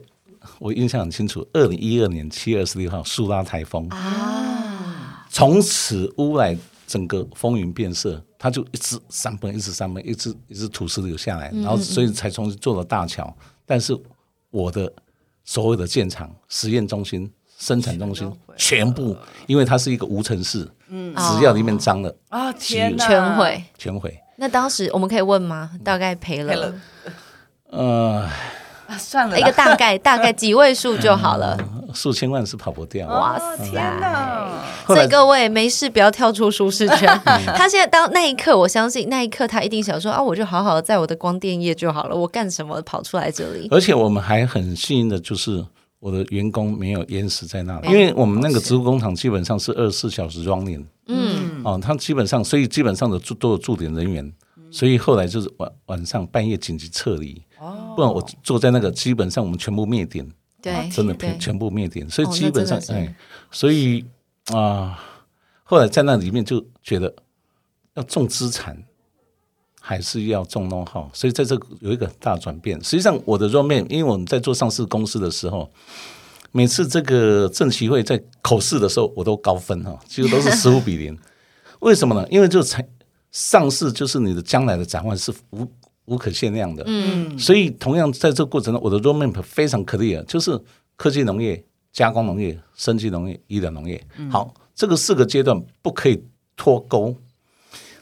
[0.60, 3.88] 我印象很清楚，二零一二年七月二十六号苏拉台风。
[3.90, 13.36] 啊，从此乌来整个风云变色，它就一直山崩，一直山崩，一直一直土石流下来，然后所以才重新做了大桥。
[13.66, 13.98] 但是
[14.50, 14.92] 我的
[15.44, 19.18] 所有的建厂、实验中心、生产中心全部，
[19.48, 23.64] 因为它是一个无尘室，嗯，只要里面脏了，啊天哪，全毁。
[23.78, 24.18] 全毁。
[24.38, 25.72] 那当时我们可以问吗？
[25.84, 26.74] 大概赔了赔了
[27.72, 28.30] 呃，
[28.88, 31.58] 啊算了，一个大概， 大概几位数就好了。
[31.94, 33.08] 数千万是跑不掉。
[33.08, 33.40] 哇！
[33.64, 37.08] 天哪，所以各位没事不要跳出舒适圈。
[37.58, 43.68] 他现在当那一刻，我相信那一刻他一定想说啊，我就好好的在我的光电业就好了，我干什么跑出来这里？
[43.72, 45.66] 而且我们还很幸运的就是。
[46.00, 54.34] 我的员工没有淹死在那里，因为我们那个植物工厂基本上是二十四小时 running，嗯，哦，他基本上，所以基本上的驻都有驻点人员，
[54.70, 57.94] 所以后来就是晚晚上半夜紧急撤离，哦。
[57.96, 60.30] 不然我坐在那个基本上我们全部灭点，
[60.62, 63.16] 对，真的全全部灭点，所以哦基本上哎，
[63.50, 64.06] 所以
[64.54, 64.98] 啊、
[65.64, 67.14] 后来在那里面就觉得
[67.96, 68.82] 要重资产。
[69.88, 72.78] 还是要重 know how，所以在这个有一个大转变。
[72.84, 75.72] 实际上，我的 roadmap，因为我们在做上市公司的时候，
[76.52, 81.18] 每次这个政协会在口试的时候，我都高分哈，几乎都是十五比零。
[81.80, 82.28] 为什么呢？
[82.30, 82.86] 因为就才
[83.32, 85.66] 上市就是你的将来的展望是无
[86.04, 86.84] 无可限量的。
[86.86, 90.60] 嗯，所以同样在这个过程中，我的 roadmap 非常 clear，就是
[90.98, 94.06] 科技农业、加工农业、生技农业、医疗农业。
[94.30, 96.22] 好，这个四个阶段不可以
[96.58, 97.16] 脱钩。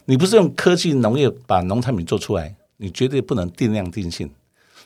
[0.06, 4.30] 你不是用科技农业把农产品做出来，你绝对不能定量定性。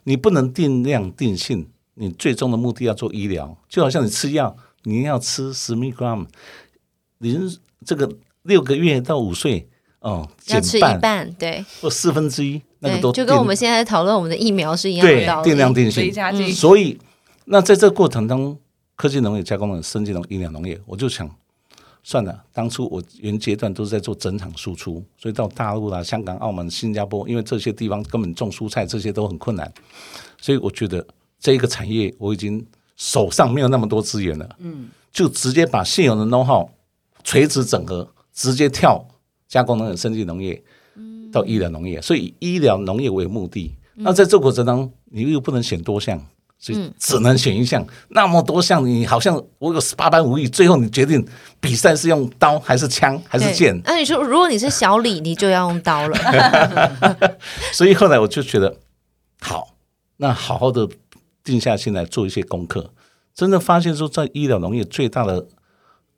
[0.05, 6.25] 你不能定量定性，你最终的目的要做医疗，就好像你吃药，你要吃十 milligram，
[7.17, 7.53] 您
[7.85, 8.09] 这个
[8.43, 9.67] 六个月到五岁，
[9.99, 15.49] 哦，减要吃一半半，对，或四分之一，那个对，都就跟我们现在讨论我们的疫苗是一样的对道理。
[15.49, 16.13] 定量定性。
[16.53, 16.97] 所以，
[17.45, 18.57] 那在这个过程当中，
[18.95, 21.29] 科技农业、加工农业、生技农业、医疗农业，我就想，
[22.01, 29.71] 算了，当初我原阶段都是在做整场输出，所以到大陆啦、香港、澳门、新加坡，因为这些地方根本种蔬菜这些都很困难，
[30.39, 31.05] 所以我觉得
[31.39, 36.67] 这一个产业我已经手上没有那么多资源了，嗯，就直接把现有的 know how
[37.23, 39.05] 垂直整合，直接跳
[39.47, 40.63] 加工农业、生技农业
[41.31, 43.75] 到医疗农业，所以以医疗农业为目的。
[44.01, 46.25] 那在这个过程当中，你又不能选多项，
[46.59, 47.85] 所以只能选一项。
[48.09, 51.25] 那么多项，你好像我有十八般武艺，最后你决定
[51.61, 53.79] 比赛是用刀还是枪还是剑？
[53.85, 56.17] 那你说，如果你是小李，你就要用刀了。
[57.71, 58.75] 所以后来我就觉得，
[59.39, 59.69] 好，
[60.17, 60.87] 那好好的
[61.41, 62.91] 定下心来做一些功课，
[63.33, 65.47] 真的发现说，在医疗农业最大的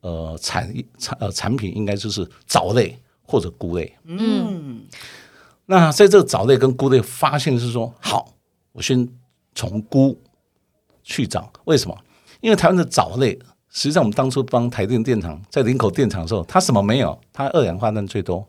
[0.01, 3.95] 呃产产呃产品应该就是藻类或者菇类。
[4.06, 4.82] 嗯，
[5.67, 8.34] 那在这个藻类跟菇类发现是说，好，
[8.71, 9.08] 我先
[9.54, 10.19] 从菇
[11.04, 11.98] 去找，为什么？
[12.42, 13.38] 因为台湾的藻类，
[13.70, 17.20] 实际上我们当初帮台电电厂在林口电厂的时候，它什么没有？
[17.32, 18.46] 它二氧化碳最多，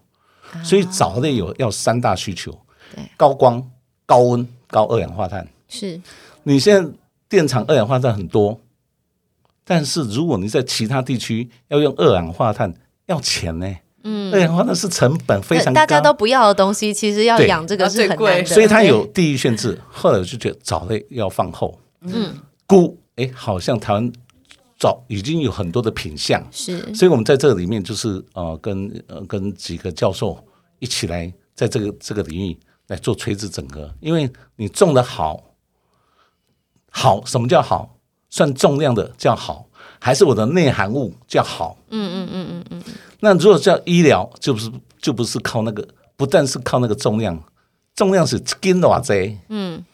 [0.64, 2.50] 所以藻类有要三大需求
[2.94, 3.62] 对：高光、
[4.06, 5.46] 高温、高二氧化碳。
[5.68, 6.00] 是，
[6.44, 6.90] 你现在
[7.28, 8.58] 电厂二氧化碳很多，
[9.64, 12.74] 但是如果你在其他地区要用二氧化碳，
[13.06, 13.76] 要钱呢。
[14.04, 18.46] 嗯，二氧化碳是成本非常高，大家都不要的东西，其实要养这个是很最贵的。
[18.46, 19.78] 所以它有地域限制。
[19.88, 22.36] 后来我就觉得藻类要放后，嗯，
[22.66, 24.12] 菇哎，好像台湾
[24.78, 26.94] 早已经有很多的品相，是。
[26.94, 30.42] 所以我们在这里面就是呃跟呃跟几个教授
[30.78, 35.42] 一起来在这个这个领域来做垂直整合，因为你种的好，
[36.90, 37.98] 好什么叫好？
[38.28, 39.66] 算重量的叫好，
[40.00, 41.76] 还是我的内涵物叫好？
[41.90, 45.86] 嗯嗯嗯嗯嗯，那如果叫医疗，就不是就不是靠那个，
[46.16, 47.38] 不但是靠那个重量，
[47.94, 49.02] 重量是斤多少
[49.50, 49.84] 嗯，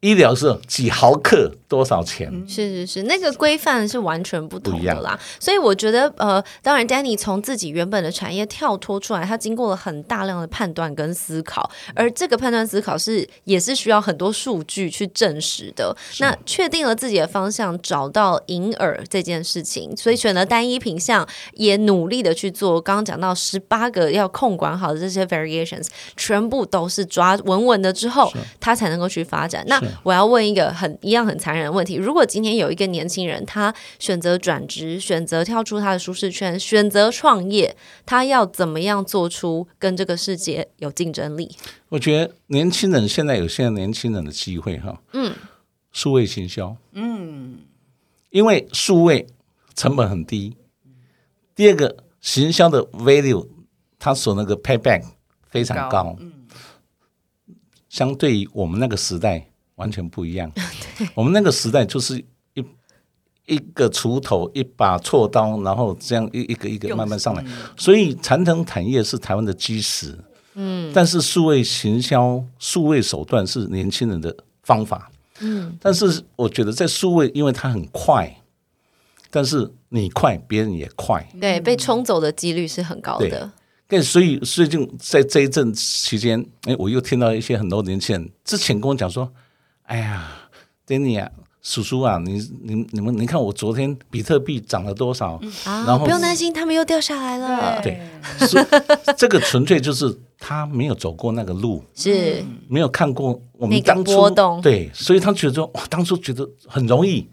[0.00, 2.32] 医疗是几毫克多少钱？
[2.48, 5.18] 是是是，那个规范是完全不同的啦。
[5.38, 15.94] 所以我觉得，呃，当然，Danny 从自己原本的产业跳脱出来，他经过了很大量的判断跟思考，而这个判断思考是也是需要很多数据去证实的。
[16.18, 22.80] 那确定了自己的方向，找到银耳这件事情，所以选了单一品项，也努力的去做。
[22.80, 29.62] 刚刚讲到十八个要控管好的这些 variations，全部都是抓稳稳的之后，他才能够去发展。
[29.66, 41.56] 那是我要问一个很一样很残忍的问题：如果今天有一个年轻人，他选择转职，选择跳出他的舒适圈，选择创业，他要怎么样做出跟这个世界有竞争力？
[41.88, 45.34] 我觉得年轻人现在有现在年轻人的机会哈，嗯，
[45.92, 47.58] 数位行销，嗯，
[48.30, 49.26] 因为数位
[49.74, 50.56] 成本很低，
[51.54, 53.48] 第二个行销的 value，
[53.98, 55.02] 它所那个 payback
[55.48, 56.46] 非常高，嗯，
[57.88, 59.49] 相对于我们那个时代
[59.80, 60.52] 完全不一样，
[61.16, 62.22] 我们那个时代就是
[62.54, 62.64] 一
[63.46, 67.42] 一个锄头，一把锉刀，然后这样一一个一个慢慢上来。
[67.42, 67.52] 嗯。
[67.76, 70.16] 所以传统产业是台湾的基石，
[70.54, 75.10] 嗯，但是数位行销、数位手段是年轻人的方法，
[75.40, 78.36] 嗯，但是我觉得在数位，因为它很快，
[79.30, 83.50] 但是你快，别人也快，对，被冲走的几率是很高的。
[83.88, 89.28] 对，所以最近在这一阵期间，哎，我又听到一些很多年轻人之前跟我讲说，
[89.90, 90.24] 哎呀
[90.86, 91.28] ，Danny 啊，
[91.60, 95.32] 叔叔啊，你你你们，你看我昨天比特币涨了多少？
[95.64, 97.82] 啊，然后不用担心，他们又掉下来了。
[97.82, 98.00] 对。
[98.46, 98.64] 是
[99.18, 104.60] 这个纯粹就是他没有走过那个路，是，没有看过我们那个当初波动。
[104.60, 107.28] 对，所以他觉得当初觉得很容易，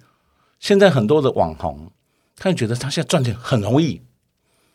[0.59, 1.91] 现在很多的网红，
[2.35, 4.01] 他就觉得他现在赚钱很容易，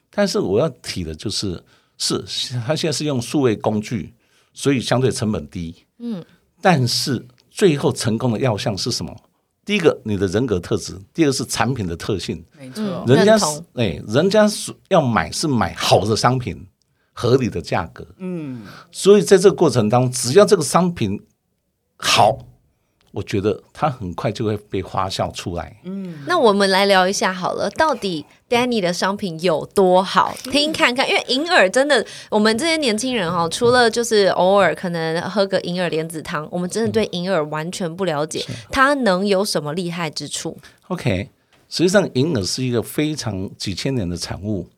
[0.09, 1.61] 但是我要提的就是，
[1.99, 2.25] 是
[2.65, 4.15] 他现在是用数位工具，
[4.55, 6.25] 所以相对成本低，嗯，
[6.61, 9.15] 但是最后成功的要项是什么？
[9.65, 12.45] 第一个，你的人格特质；第二个是产品的特性。
[12.59, 16.67] 没错，人家是认同哎，人家是要买是买好的商品，
[17.13, 18.05] 合理的价格。
[18.19, 21.21] 嗯，所以在这个过程当中，只要这个商品
[21.97, 22.39] 好，
[23.13, 25.77] 我觉得它很快就会被发酵出来。
[25.85, 30.35] 嗯那我们来聊一下好了，到底 Danny 的商品有多好？
[30.45, 40.57] 听看看，因为银耳真的，我们这些年轻人哈，除了就是偶尔可能喝个银耳莲子汤，我们真的对银耳完全不了解，它能有什么厉害之处
[40.89, 41.29] ？OK，
[41.69, 44.69] 实际上银耳是一个非常几千年的产物，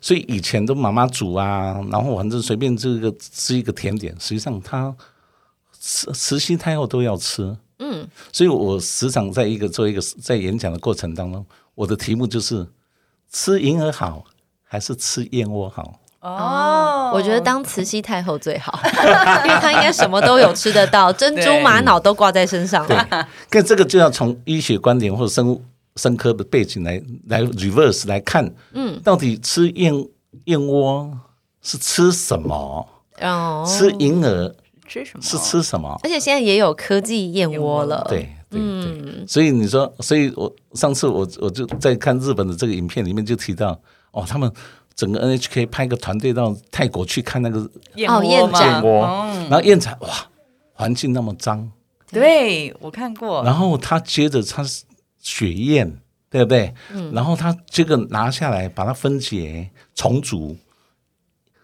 [0.00, 4.94] 所以以前都妈妈煮啊，然后反正随便这个吃一个甜点，实际上它
[5.78, 7.56] 慈慈禧太后都要吃。
[7.78, 12.66] 嗯，所以我时常在一个做一个在演讲的过程当中，我的题目就是
[13.30, 14.24] 吃银耳好
[14.64, 16.00] 还是吃燕窝好？
[16.20, 18.78] 哦我觉得当慈禧太后最好，
[19.46, 23.28] 因为她应该什么都有吃得到，珍珠玛瑙都挂在身上了。
[23.48, 25.62] 跟这个就要从医学观点或者生物
[25.94, 29.94] 生科的背景来来 reverse 来看，嗯，到底吃燕
[30.46, 31.08] 燕窝
[31.62, 32.86] 是吃什么？
[33.20, 34.52] 哦，吃银耳
[34.88, 35.22] 吃什么？
[35.22, 35.96] 是吃什么？
[36.02, 43.78] 而且现在也有科技燕窝了，对对对，所以你说，所以我上次我我就在看日本的这个影片里面就提到，
[44.12, 44.50] 哦，他们
[44.94, 49.02] 整个 NHK 派一个团队到泰国去看那个燕哦燕窝。
[49.48, 50.08] 然后燕产哇，
[50.72, 51.70] 环境那么脏，
[52.10, 54.84] 对我看过，然后他接着他是
[55.20, 56.74] 血燕，对不对？
[57.12, 60.56] 然后他这个拿下来，把它分解重组。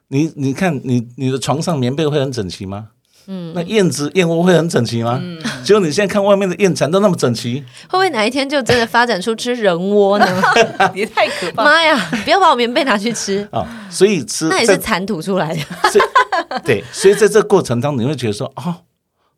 [0.08, 2.90] 你你看，你你的床上棉被会很整齐吗？
[3.26, 5.18] 嗯，那燕子燕窝会很整齐吗？
[5.22, 10.26] 嗯结果你现在看外面的燕蚕都那么整齐，会不会哪一天就真的发展出吃人窝呢？
[10.94, 11.64] 也太可怕。
[11.64, 11.96] 妈呀！
[12.24, 15.60] 不要把我棉被拿去吃，啊、所以吃那也是蚕吐出来的。
[15.90, 18.76] 所以对，所以在这个过程当中，你会觉得说，哦，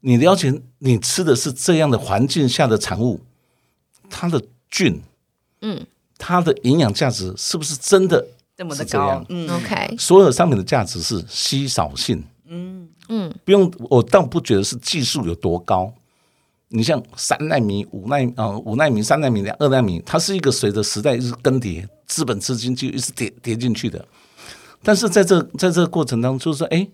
[0.00, 3.20] 你了解你吃的是这样的环境下的产物，
[4.10, 5.00] 它的菌，
[5.62, 5.86] 嗯，
[6.18, 8.26] 它的营养价值是不是真的？
[8.56, 15.92] 这么的高嗯，OK，所有商品的价值是稀少性，嗯嗯，不用，我倒不觉得是技术有多高。
[16.68, 24.04] 你像三纳米、五纳呃五纳米、三纳米、两二纳米，它是一个随着时代一直更迭，资本资金就一直叠叠进去的。
[24.82, 26.88] 但是在这在这个过程当中，就是说，哎，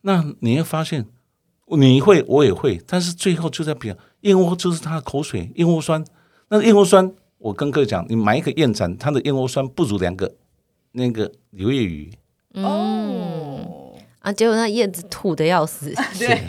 [0.00, 1.06] 那你会发现，
[1.66, 6.04] 你会我也会，但是最后就在比燕窝就是它的口水，燕窝酸。
[6.48, 10.34] 那燕窝酸，我跟各位讲，你买一个燕盏，它的燕窝酸不如两个
[10.92, 12.12] 那个柳叶鱼。
[12.54, 13.49] 哦，
[14.20, 15.92] 啊，结果那燕子吐的要死。
[16.18, 16.40] 对，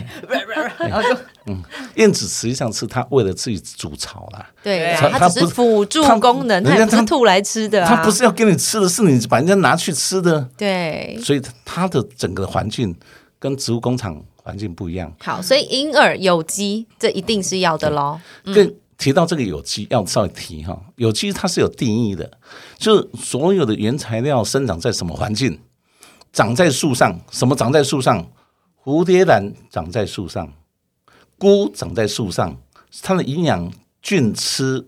[0.78, 1.64] 然后就嗯
[1.96, 7.96] 燕子实际上是它为了自己筑巢啦，对啊，它它只是辅助功能，它人家吐来吃的啊。
[7.96, 11.18] 它不是要给你吃的，是你把人家拿去吃的，对。
[11.24, 12.96] 所以它的整个环境
[13.40, 15.12] 跟植物工厂环境不一样。
[15.20, 18.20] 好，所以银耳有机，这一定是要的喽。
[18.54, 22.30] 更提到这个有机，要稍微提哈，有机它是有定义的，
[22.78, 25.58] 就是所有的原材料生长在什么环境，
[26.32, 28.32] 长在树上，什么长在树上？
[28.84, 30.52] 蝴蝶兰长在树上，
[31.38, 32.58] 菇长在树上，
[33.04, 33.72] 它的营养
[34.02, 34.88] 菌吃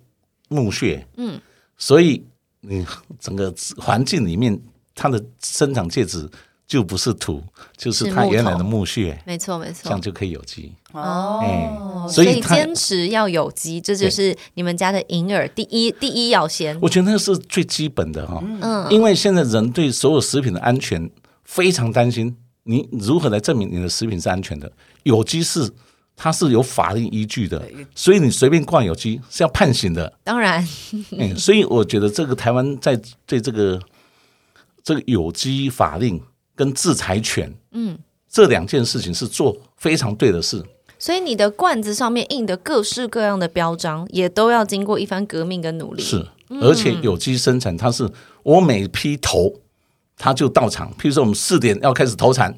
[0.49, 1.39] 木屑，嗯，
[1.77, 2.25] 所以
[2.61, 2.83] 你
[3.19, 4.59] 整个环境里面，
[4.95, 6.27] 它的生长介质
[6.65, 7.43] 就不是土，
[7.77, 10.01] 就是它原来的木屑，没错，没错这样。
[10.01, 10.73] 就可以有机。
[10.93, 16.75] 哦哎，所以所以坚持要有机，这就是你们家的银耳第一第一要先。
[16.81, 21.07] 我觉得那是最基本的哈，嗯，因为现在人对所有食品的安全
[21.53, 24.71] 非常担心，你如何来证明你的食品是安全的？
[25.03, 25.69] 有机是
[26.15, 30.11] 它是有法律依据的，所以你随便灌有机是要判刑的。
[30.23, 30.67] 当然，
[31.15, 33.79] 嗯，所以我觉得这个台湾在对这个
[34.83, 36.19] 这个有机法令
[36.55, 40.65] 跟制裁权，嗯，这两件事情是做非常对的事。
[40.97, 46.01] 所以你的罐子上面印的各式各样的标章，也都要经过一番革命跟努力。
[46.01, 46.25] 是，
[46.61, 48.09] 而且有机生产，它是
[48.41, 49.53] 我每批头，
[50.18, 50.91] 它就到场。
[50.93, 52.57] 譬如说，我们四点要开始投产，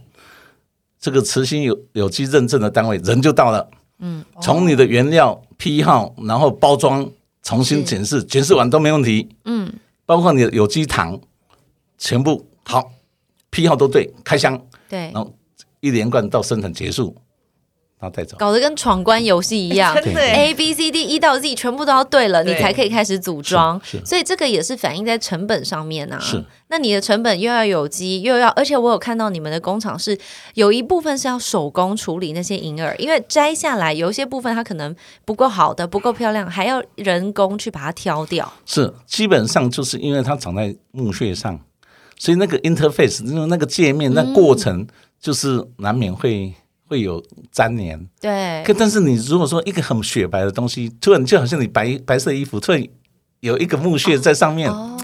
[1.00, 3.70] 这个慈心有有机认证的单位人就到了。
[4.00, 7.10] 嗯，从你的原料批号，然后包装，
[7.42, 9.30] 重新检视，检视完都没问题。
[9.46, 9.74] 嗯，
[10.06, 11.20] 包括你的有机糖，
[11.98, 12.92] 全部好，
[13.50, 15.34] 批号都对，开箱，对，然后
[15.80, 17.16] 一连贯到生产结束，
[18.00, 18.36] 然后带走。
[18.38, 23.80] 搞得跟闯关游戏一样 真的耶，A B C D 一到 Z 全部都要对了，你才可以开始组装。
[24.04, 26.20] 所以这个也是反映在成本上面啊。
[26.20, 30.18] 是，那你的成本又要有机，又要，而且我有看到你们的工厂是
[30.56, 34.94] 有一部分是要手工处理那些银耳，因为摘下来有一些部分它可能
[35.24, 38.52] 不够好的、不够漂亮，还要人工去把它挑掉。
[38.66, 41.60] 是，基本上就是因为它长在木屑上，
[42.18, 44.86] 所以那个 interface 就是那个界面，那过程
[45.20, 46.54] 就是难免会
[46.88, 48.10] 会有粘连。
[48.20, 52.84] 对可，但是你如果说一个很雪白的东西，突然就好像你白白色衣服突然
[53.40, 54.98] 有一个木屑在上面，哦，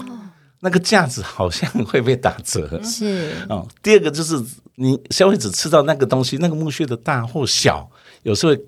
[0.60, 2.82] 那个架子好像会被打折。
[2.82, 4.42] 是，哦，第二个就是
[4.76, 7.88] 你消费者吃到那个东西，那个木屑的大或小，
[8.22, 8.64] 有时候会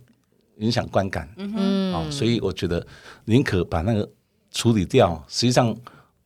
[0.58, 1.28] 影响观感。
[1.36, 2.84] 嗯，哦，所以我觉得
[3.24, 4.08] 宁可把那个
[4.52, 5.74] 处理掉，实际上，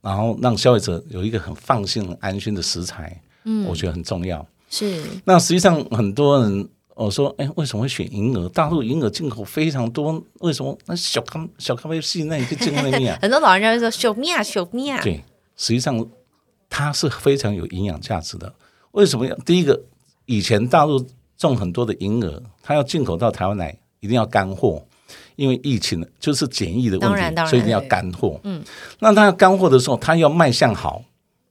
[0.01, 4.47] 然后让消费者有一个很放心、很安心的食材，嗯，我觉得很重要。
[4.71, 6.69] 是，那实际上很多人
[7.05, 8.49] 我说，哎，为什么会选银耳？
[8.49, 10.77] 大陆银耳进口非常多，为什么？
[10.87, 13.19] 那小咖小咖啡系那你就进口那面啊？
[13.23, 15.23] 很多老人家会说小面啊，小面啊，对，
[15.57, 16.05] 实际上
[16.69, 18.53] 它是非常有营养价值的。
[18.91, 19.35] 为什么要？
[19.47, 19.81] 第一个，
[20.27, 24.85] 以前大陆种很多的银耳，它要进口到台湾来，一定要干货，
[25.37, 28.41] 因为疫情就是检疫的问题，所以一定要干货。
[28.43, 28.61] 嗯，
[28.99, 31.01] 那它要干货的时候，它要卖相好，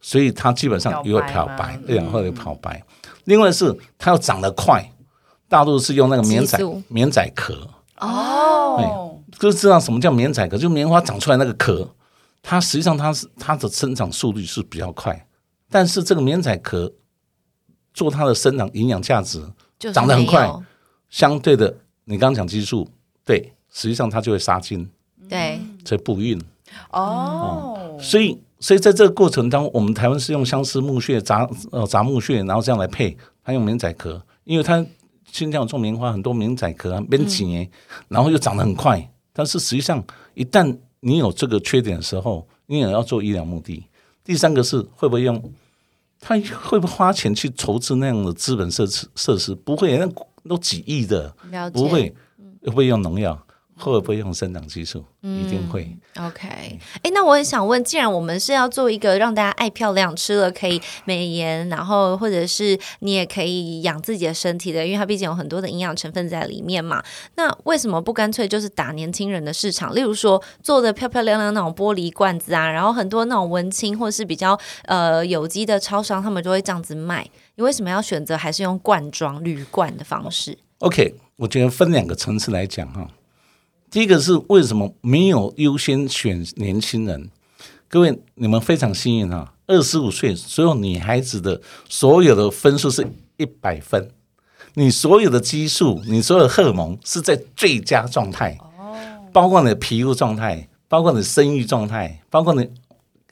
[0.01, 2.83] 所以它基本上又会漂漂白然后会漂白。
[3.23, 4.91] 另外是它要长得快，
[5.49, 7.67] 大陆是用那个棉仔棉仔壳，
[7.99, 11.89] 哦，就知道什么叫棉仔壳，就棉花长出来那个壳，
[12.41, 15.27] 它实际上它是它的生长速率是比较快，
[15.69, 16.91] 但是这个棉仔壳
[17.93, 19.39] 做它的生长营养价值
[19.79, 20.51] 就是长得很快，
[21.09, 22.89] 相对的，你刚刚讲激素，
[23.25, 24.89] 对，实际上它就会杀菌，
[25.29, 26.41] 对，所以不孕。
[26.91, 34.85] 哦，所以，所以在这个过程当中，我们台湾是用相思木屑杂呃杂木屑，然后这样来配，它用棉仔壳，因为它
[35.31, 37.69] 现在有种棉花，很多棉仔壳啊，边几年，
[38.07, 40.03] 然后又长得很快，但是实际上
[40.33, 43.83] 一旦你有这个缺点的时候，你也要做医疗目的。
[44.23, 45.53] 第三个是会不会用，
[46.19, 49.53] 他会不会花钱去筹资那样的资本设施设施？
[49.53, 50.09] 不会，那
[50.49, 51.33] 都几亿的，
[51.71, 52.13] 不会，
[52.63, 53.46] 会不会用农药？
[53.77, 55.03] 会不会用生长激素？
[55.21, 55.95] 一定会。
[56.17, 56.47] OK，
[57.03, 67.03] 哎，那我很想问，既然我们是要做一个让大家爱漂亮、吃了可以美颜，然后或者是你也可以养自己的身体的，因为它毕竟有很多的营养成分在里面嘛。
[67.35, 69.93] 那为什么不干脆就是打年轻人的市场？
[69.93, 77.27] 例如说做的漂漂亮亮那种玻璃罐子啊，然后很多那种文青或是比较呃有机的超商，他们就会这样子卖。
[77.55, 83.07] 你为什么要选择还是用罐装铝罐的方式？OK，我觉得分两个层次来讲哈。
[83.89, 87.29] 第一个是为什么没有优先选年轻人？
[87.87, 93.07] 各位，你们非常幸运啊，二十五岁所有女孩子的所有的分数是
[93.37, 94.11] 一百分，
[94.73, 98.57] 你所有的激素，你所有荷尔蒙是在最佳状态，
[99.31, 102.69] 包括你的皮肤状态，包括你的生育状态，包括你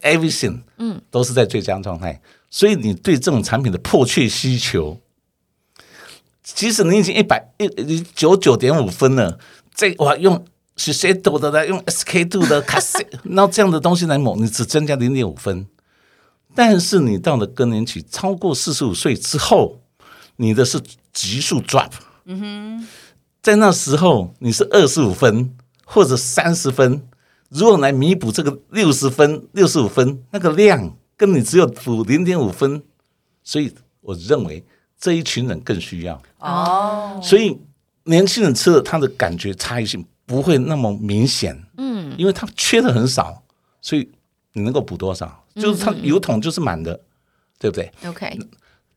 [0.01, 5.01] everything，嗯，都是在最佳状态，所以你对这种产品的迫切需求
[6.41, 9.37] 即使你已经一百一九九点五分了，
[9.75, 10.35] 这我用
[10.77, 15.67] i s e 的来用 SK two 的卡西， 那这样的东西来抹，你只增加零点五分。
[16.53, 19.81] 但是你到了更年期，超过四十五岁之后，
[20.37, 21.91] 你的是急速 drop。
[22.23, 22.87] 嗯哼，
[23.41, 25.53] 在那时候你是二十五分
[25.85, 27.05] 或者三十分，
[27.49, 32.81] 如果来弥补这个六十分、六十五分那个量，跟你只有补零点五分，
[33.43, 34.65] 所以我认为
[34.97, 36.21] 这一群人更需要。
[36.39, 37.59] 哦，所以
[38.05, 43.43] 年轻人吃了，他的感觉差异性不会那么明显，嗯，因为他缺的很少，
[43.81, 44.09] 所以
[44.53, 46.99] 你能够补多少，就是它油桶就是满的，
[47.59, 48.39] 对不对？OK，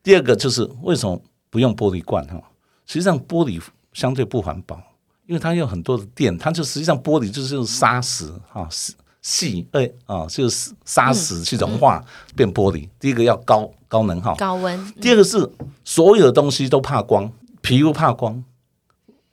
[0.02, 2.40] 第二个就是为什么不用玻璃罐哈？
[2.86, 3.60] 实际上玻璃
[3.92, 4.80] 相对不环保，
[5.26, 12.02] 因为它有很多的电，它就实际上玻璃就是用砂石哈细细哎啊，就是砂石去融化
[12.36, 12.88] 变玻璃。
[13.00, 15.50] 第一个要高高能耗，高温，第二个是
[15.84, 17.30] 所有的东西都怕光，
[17.60, 18.42] 皮肤怕光，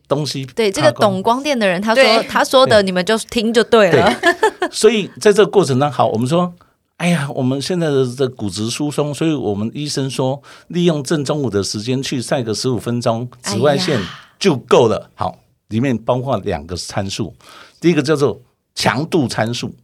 [0.07, 4.13] 东西对这个懂光电的人，他说他说的，你们就听就对了。
[4.71, 6.53] 所以在这个过程当中，好，我们说
[6.97, 13.99] 哎呀，我们现在的这骨质疏松，所以我们医生说，利用正中午的时间去晒个十五分钟，紫外线
[14.39, 15.09] 就够了。
[15.13, 17.35] 好，里面包括两个参数，
[17.81, 18.41] 第一个叫做
[18.73, 19.75] 强度参数，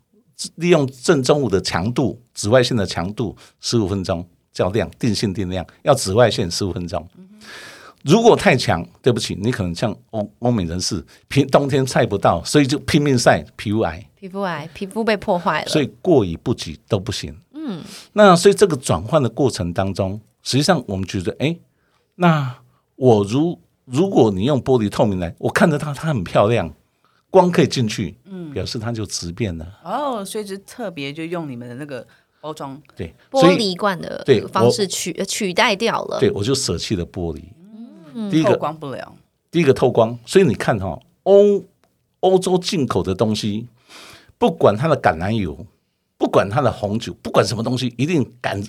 [0.55, 7.05] 利用正中午的强度，紫外线的强度十五分钟叫量，定性定量，要紫外线十五分钟。
[8.03, 14.03] 如果太强，对不起，你可能像欧欧美人士，平冬天晒不到，所以就拼命晒，皮肤癌。
[14.15, 17.35] 皮肤癌，皮肤被破坏了，所以过于不及都不行。
[17.53, 17.83] 嗯，
[18.13, 21.57] 那所以这个转换的过程当中，实际上我们觉得，哎，
[22.15, 22.55] 那
[22.95, 26.71] 我如如果你用玻璃透明来，我看得到它很漂亮，
[27.29, 29.79] 光可以进去，嗯，表示它就直变了。
[29.83, 32.05] 哦，所以就特别就用你们的那个
[32.39, 36.19] 包装，对，玻璃罐的对方式取呃取代掉了。
[36.19, 37.41] 对我就舍弃了玻璃。
[38.29, 39.13] 第一个透个，光不了。
[39.49, 41.63] 第一个透光，所以你看哈、欧
[42.21, 43.67] 欧洲进口的东西，
[44.37, 45.65] 不管它的橄榄油，
[46.17, 48.65] 不管它的红酒，不管什么东西，一定橄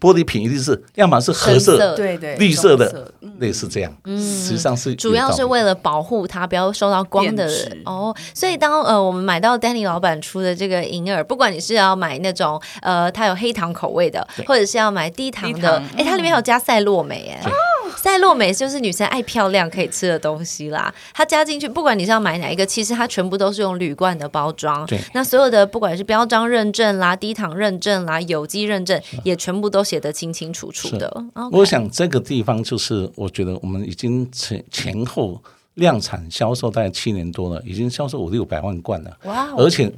[0.00, 4.18] 玻璃瓶一定是要么是褐色、对对，绿色的类似这样，嗯。
[4.18, 7.48] 实际上是主要是为了保护它不要受到光的。
[7.84, 17.48] 哦，所以当呃我们买到 Danny 老板出的这个银耳，不管你是要买那种呃它有黑糖口味的，或者是要买低糖的哎，它里面还有加赛洛美哎。
[17.96, 25.00] 赛洛美就是女生爱漂亮可以吃的东西啦，它加进去，不管你是要买哪一个，其实它全部都是用铝罐的包装对。
[25.14, 31.24] 那所有的不管是标章认证啦、低糖认证啦、有机认证，也全部都写得清清楚楚的。
[31.50, 35.40] 我想这个地方就是，我觉得我们已经前前后
[35.74, 39.92] 量产销售大概七年多了，已经销售五六百万罐了，哇哦，而且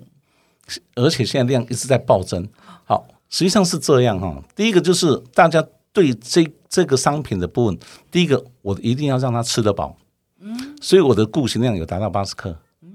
[0.95, 2.49] 而且现在量一直在暴增。
[2.85, 4.43] 好，实际上是这样哈。
[4.55, 7.79] 第一个就是大家对这这个商品的部分，
[8.11, 9.97] 第一个我一定要让他吃得饱，
[10.41, 12.51] 嗯，所以我的固形量有达到八十克。
[12.83, 12.91] 嗯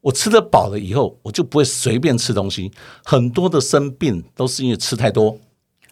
[0.00, 2.70] 我吃得饱了以后，我就不会随便吃东西。
[3.04, 5.36] 很多的生病都是因为吃太多。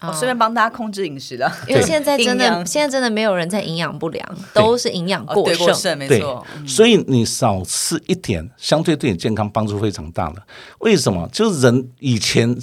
[0.00, 5.56] 我顺便帮大家控制饮食的，因为现在真的，现在真的没有人在营养不良，都是营养哦过剩。
[5.56, 10.42] 对过剩没对错，，所以你少吃一点，相对对你健康帮助非常大的。
[10.78, 11.28] 为什么？
[11.32, 12.56] 就是人以前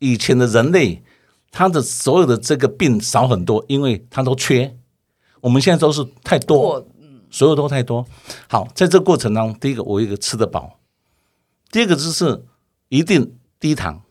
[0.00, 1.00] 以前的人类，
[1.50, 4.76] 他的所有的这个病少很多，因为他都缺。
[5.40, 6.86] 我们现在都是太多，
[7.30, 8.06] 所有都太多。
[8.48, 10.78] 好，在这个过程当中，第一个我一个吃得饱，
[11.70, 12.44] 第二个就是
[12.88, 14.02] 一定低糖，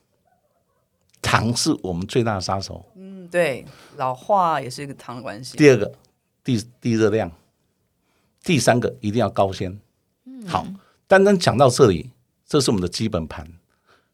[1.22, 2.86] 糖是我们最大的杀手。
[2.96, 3.64] 嗯对，
[3.98, 5.56] 老化也是一个糖的关系。
[5.56, 5.94] 第二个
[6.44, 7.32] 低低热量，
[8.44, 9.80] 第三个一定要高纤。
[10.48, 10.66] 好，
[11.08, 12.10] 单单讲到这里，
[12.48, 13.48] 这是我们的基本盘，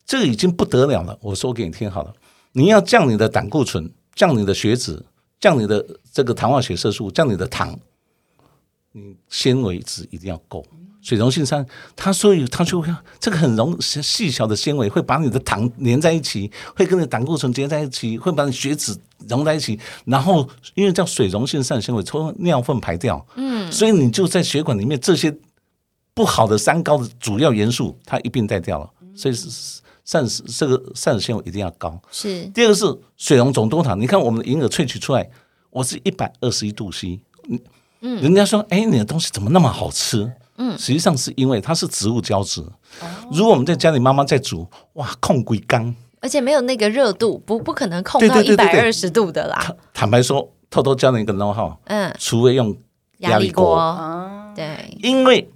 [0.05, 1.17] 这个已经不得了了。
[1.21, 2.13] 我说给你听好了，
[2.57, 5.03] 你要降你的胆固醇，降你的血脂，
[5.41, 7.77] 降你的这个糖化血色素，降你的糖，
[8.93, 10.65] 你纤维质一定要够。
[11.01, 11.63] 水溶性酸，
[11.97, 12.87] 它所以它就会
[13.19, 18.95] 这个很容细小的纤维会把你的糖连在一起，会跟你胆固醇结在一起，会把你血脂
[19.27, 25.37] 融在一起，然后因为叫水溶性膳纤维，从尿粪排掉，嗯，所以你就在血管里面这些
[26.13, 31.99] 不好的三高的主要元素，它一并带掉了，所以是膳食这个膳食纤维一定要高。
[32.11, 32.45] 是。
[32.47, 32.85] 第二个是
[33.17, 35.29] 水溶总多糖，你看我们的银耳萃取出来，
[35.71, 37.19] 我是一百二十一度 C，
[38.01, 40.31] 嗯，人家说，哎，你的东西怎么那么好吃？
[40.57, 42.63] 嗯，实际上是因为它是植物胶质。
[43.29, 49.57] 如果我们在家里妈妈在煮，哇，控鬼缸，而且没有那个热度，不不可能控到一百二十度的啦。
[49.59, 52.73] 坦坦白说，偷偷教你一个 know how，嗯，除非用
[53.17, 55.49] 压力锅，啊，对，因为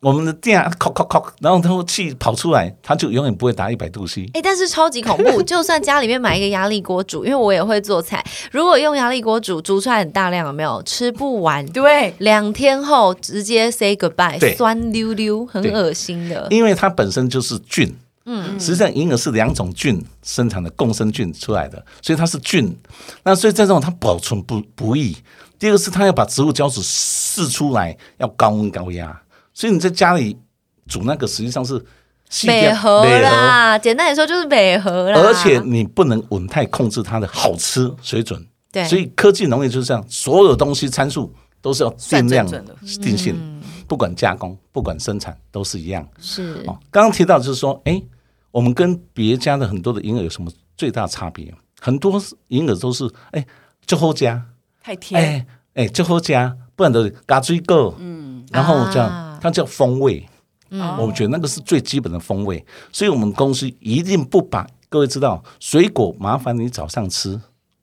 [0.00, 4.28] 我们的电啊，扣扣扣，然后它气跑出来，它就永远不会达一百度 C。
[4.34, 11.66] 哎，但是超级恐怖，就算家里面买一个压力锅煮，因为我也会做菜，如果用压力锅煮，煮出来很大量，有没有吃不完？
[11.72, 16.46] 对，两天后直接 say goodbye，酸溜溜，很对恶心的。
[16.50, 17.96] 因为它本身就是菌。
[18.28, 22.76] 嗯，实际上银耳是两种菌生产的共生菌出来的，所以它是菌。
[23.22, 25.16] 那所以在这种它保存不不易。
[25.60, 29.16] 第二个是它要把植物胶质释出来，要高温高压，
[29.56, 30.38] 所以你在家里
[30.86, 31.82] 煮那个实际上是
[32.28, 35.18] 细美掉和美啦，简单来说就是美和啦。
[35.18, 38.46] 而且你不能稳态控制它的好吃水准。
[38.70, 41.32] 对，所以科技农业就是这样，所有东西参数
[41.62, 43.62] 都是要定量算正正定性，嗯。
[43.88, 46.06] 不管加工，不管生产都是一样。
[46.20, 46.62] 是。
[46.66, 48.02] 哦，刚刚提到就是说，哎，
[48.50, 51.54] 我们跟别家的很多的银耳有什么最大差别？
[51.80, 53.46] 很多银耳都是哎
[53.86, 54.44] 就后加，
[54.82, 60.26] 太甜，哎哎就后加，不然的嘎追够，嗯，然后这样、啊它叫风味，
[60.70, 67.40] 嗯我觉得那个是最基本的风味，所以我们公司一定不把各位知道，水果麻烦你早上吃，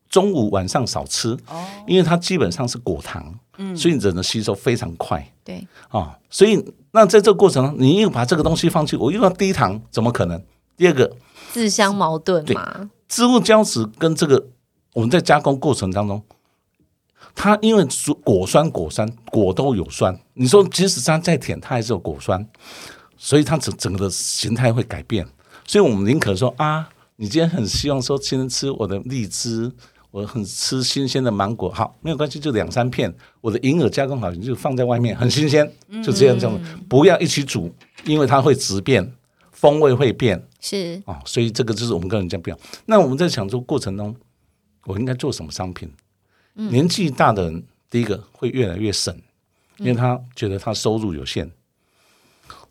[0.08, 5.26] 中午晚上少吃，哦因为它基本上是果糖，嗯所以人的吸收非常快。
[5.42, 6.62] 对，啊、所以
[6.92, 10.42] 那在这个过程中，你又把这个东西放弃，我又要低糖，怎么可能？
[10.76, 11.10] 第二个，
[11.52, 12.90] 自相矛盾嘛。
[13.08, 14.46] 植物胶质跟这个
[14.94, 16.20] 我们在加工过程当中，
[17.34, 17.84] 它因为
[18.22, 22.46] 果酸、果酸、果都有酸，你说即使它再甜，它还是有果酸，
[23.16, 25.26] 所以它整整个的形态会改变。
[25.66, 29.70] 所以我们宁可说啊，你今天很希望说今天吃我的荔枝，
[30.10, 35.68] 我很吃新鲜的芒果，好，没有关系，就两三片，我的银耳加工好，你就放在外面，很新鲜，
[36.04, 37.74] 就这样这样，不要一起煮，
[38.04, 39.12] 因为它会直变，
[39.50, 40.46] 风味会变。
[40.60, 42.58] 是哦，所以这个就是我们跟人家不一样。
[42.86, 44.14] 那我们在想做过程中，
[44.86, 45.90] 我应该做什么商品？
[46.54, 49.14] 年纪大的人，第一个会越来越省，
[49.78, 51.50] 因为他觉得他收入有限。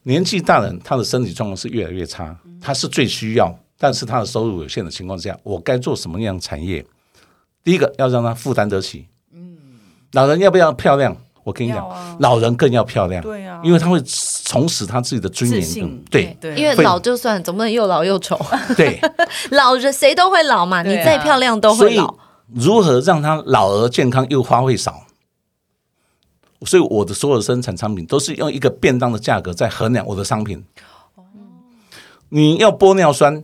[0.04, 6.86] 年纪大的人，他的身体状况是越来越差，他是最需要，但是他的收入有限的情况之下，我该做什么样的产业？
[7.64, 9.08] 第一个要让他负担得起。
[9.34, 9.58] 嗯，
[10.12, 11.16] 老人要不要漂亮？
[11.44, 13.22] 我跟你讲，老人更要漂亮。
[13.22, 14.02] 对啊，因为他会
[14.46, 16.04] 重拾他自己的尊严。
[16.10, 18.40] 对对，因为老就算，总不能又老又丑。
[18.78, 18.98] 对，
[19.52, 22.14] 老人谁都会老嘛，你再漂亮都会老。
[22.52, 25.06] 如何让他老而健康又花费少？
[26.66, 30.64] 所以我的所有生产产品都是用一个便当的价格在衡量我的商品。
[31.16, 31.24] 哦，
[32.30, 33.44] 你要玻尿酸、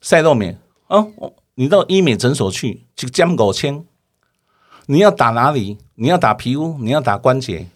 [0.00, 1.04] 赛洛美啊，
[1.56, 3.84] 你到医美诊所去去江狗签，
[4.86, 5.76] 你要打哪里？
[5.96, 7.66] 你要打皮肤，你要打关节，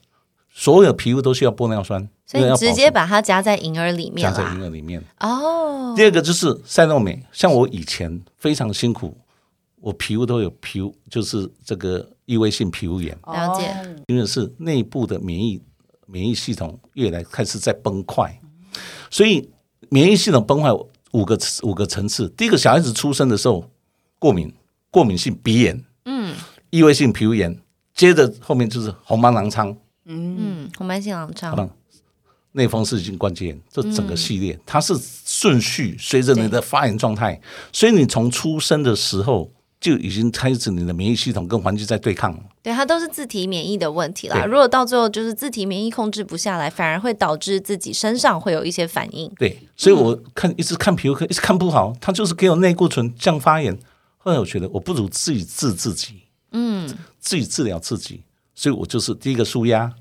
[0.53, 5.03] 所有皮肤都需要玻尿酸，所以直接把它加在银耳里面，加在银耳里面。
[5.19, 9.17] 哦，第二个就是赛洛美，像我以前非常辛苦。
[9.87, 13.16] 我皮肤都有皮肤，就是这个异位性皮肤炎。
[13.24, 13.72] 了解，
[14.09, 15.62] 因为是内部的免疫
[16.07, 18.37] 免疫系统越来开始在崩坏，
[19.09, 19.49] 所以
[19.89, 20.72] 免疫系统崩坏
[21.12, 22.28] 五个五个层次。
[22.30, 23.70] 第一个，小孩子出生的时候
[24.18, 24.53] 过敏，
[24.91, 26.34] 过敏性鼻炎，嗯，
[26.70, 27.57] 异位性皮肤炎，
[27.95, 29.76] 接着后面就是红斑狼疮，
[30.07, 31.70] 嗯，红斑性狼疮，
[32.51, 37.41] 内风湿性关节炎，这整个系列它是顺序随着你的发炎状态，
[37.72, 39.49] 所以你从出生的时候。
[39.79, 44.45] 就已经开始你的免疫系统跟环境在对抗了，对它都是自体免疫的问题啦。
[44.47, 49.31] 如果到最后就是自体免疫控制不下来，反而会导致自己身上会有一些反应。
[49.37, 53.79] 对，所以我看一直看皮肤科，一直看不好，他就是给我内固醇降发炎。
[54.16, 56.22] 后来我觉得我不如自己治自己，
[56.53, 56.89] 嗯，
[57.20, 58.22] 自己治疗自己，
[58.55, 59.93] 所以我就是第一个舒压，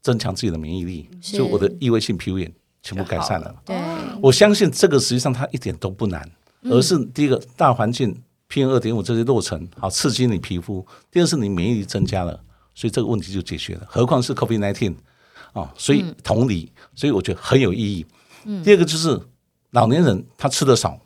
[0.00, 2.50] 增强自己的免疫力，所以我的异位性皮肤炎
[2.82, 3.54] 全部改善了。
[3.66, 3.76] 对，
[4.22, 6.26] 我相信这个实际上它一点都不难，
[6.62, 8.22] 而是第一个大环境。
[8.48, 10.86] PM 二点五这些落尘，好刺激你皮肤。
[11.10, 12.40] 第二是你免疫力增加了，
[12.74, 13.86] 所以这个问题就解决了。
[13.90, 14.94] 何况是 COVID nineteen
[15.52, 18.06] 啊，所以同理，所以我觉得很有意义。
[18.64, 19.20] 第二个就是
[19.72, 20.98] 老年人他吃的少，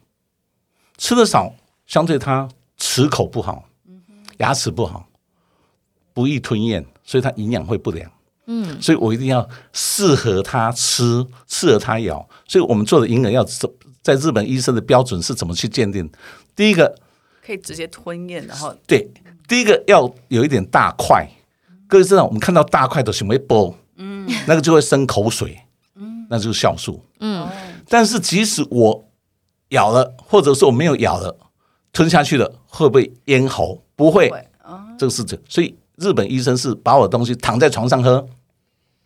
[0.97, 1.53] 吃的少，
[1.85, 3.65] 相对他齿口不好，
[4.39, 5.09] 牙齿不好，
[6.15, 8.09] 不易吞咽，所以他营养会不良。
[8.47, 12.29] 嗯，所以我一定要适合他吃，适合他咬。
[12.47, 13.45] 所以我们做的营养要
[14.01, 16.09] 在日本医生的标准是怎么去鉴定？
[16.55, 16.97] 第一个。
[17.45, 19.11] 可以直接吞咽，然后对，
[19.49, 21.29] 第一个要有一点大块，
[21.89, 25.59] 各位知道，我们看到大块的行为波，嗯，那个就会生口水，
[25.97, 27.49] 嗯，那就是酵素，嗯，
[27.89, 29.05] 但是即使我
[29.71, 31.37] 咬了，或者说我没有咬了，
[31.93, 33.83] 吞下去了，会不会咽喉？
[33.97, 34.33] 不会，
[34.97, 38.25] 这个是这，所以日本医生是把我的东西躺在床上喝，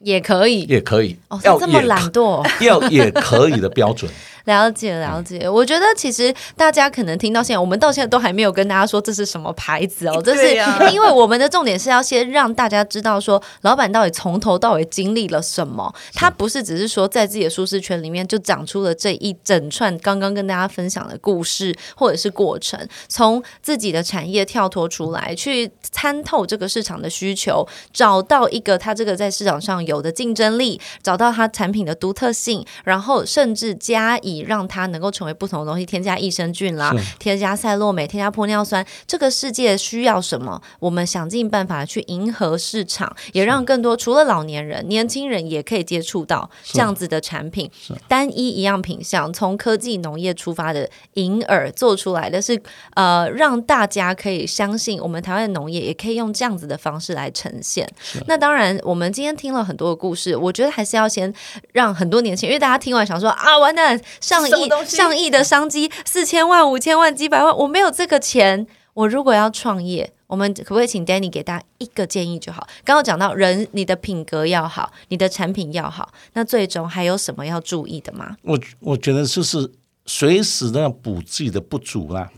[0.01, 4.11] 也可以，也可以，哦，要这么懒惰， 要也可以的标准。
[4.47, 10.23] 了解了解，我觉得其实大家可能听到现在，我们到现在都还没有跟大家说这是什么牌子哦。
[10.25, 10.55] 这是
[10.93, 15.93] 因为我们的重点是要先让大家知道说，老板到底从头到尾经历了什么。
[16.15, 22.79] 他不是只是说在自己的舒适圈里面就长出了这一整串刚刚跟大家分享的故事或者是过程，
[23.09, 34.36] 从自己的产业跳脱出来，去参透这个市场的需求，找到一个他这个在市场上有的竞争力，找到他产品的独特性，然后甚至加以。
[34.41, 38.85] 让它能够成为不同的东西，添加益生菌啦，添加赛洛美，添加玻尿酸。
[39.07, 40.61] 这个世界需要什么？
[40.79, 47.71] 我们想尽办法去迎合市场，也让更多除了老年人、年轻人也可以接触到这样子的产品。
[48.09, 52.61] 单一一样品相，从科技农业出发的银耳做出来的是
[52.95, 57.89] 呃，让大家可以相信我们台湾的农业也可以用这样子的方式来呈现。
[58.27, 61.33] 那当然，我们今天听了很多的故事，我觉得还是要先
[61.73, 64.01] 让很多年轻人，因为大家听完想说啊，完蛋。
[64.27, 68.67] 上亿、上亿的商机，四千万、五千万、几百万，我没有这个钱。
[68.95, 72.67] 我如果要创业，我们可不可以请 Danny 给大家一个建议就好？
[72.85, 78.37] 刚刚讲到人，你的品格要好，你的产品要好，那最终还有什么要注意的吗？
[78.43, 79.71] 我我觉得就是
[80.07, 82.29] 随时都要补自己的不足啦。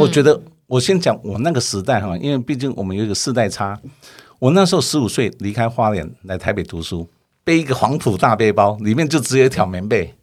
[0.00, 3.78] 我觉得我先讲我那个时代哈，因为毕竟我们有一个世代差。
[4.38, 7.06] 我那时候十五岁离开花莲来台北读书，
[7.44, 10.14] 背一个黄埔大背包，里面就只有一条棉被。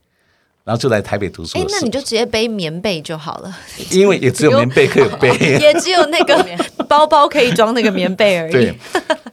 [0.64, 1.66] 然后就来台北读书哎。
[1.70, 3.58] 那你就直接背棉被就好了，
[3.92, 6.46] 因为也只有棉被可以背， 也只有那个
[6.88, 8.52] 包包可以装那个棉被而已。
[8.52, 8.76] 对。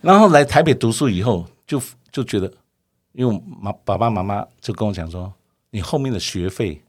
[0.01, 2.51] 然后来台北读书以后，就就觉得，
[3.13, 5.33] 因为我妈爸爸妈妈就跟我讲说，
[5.71, 6.81] 你后面的学费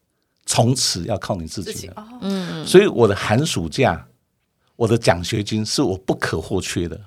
[0.46, 2.08] 从此要靠你自己了。
[2.22, 4.06] 嗯所以我的寒暑假，
[4.76, 7.00] 我的奖学金是我不可或缺的，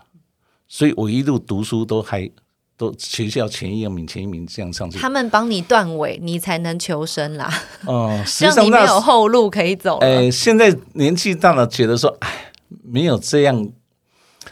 [0.68, 2.28] 所以我一路读书都还
[2.76, 4.98] 都学校前一名、前一名这样上去。
[4.98, 7.52] 他们帮你断尾，你才能求生啦，
[7.86, 10.06] 哦、实际让你没有后路可以走了。
[10.06, 12.52] 哎，现在年纪大了，觉得说，哎，
[12.84, 13.68] 没有这样，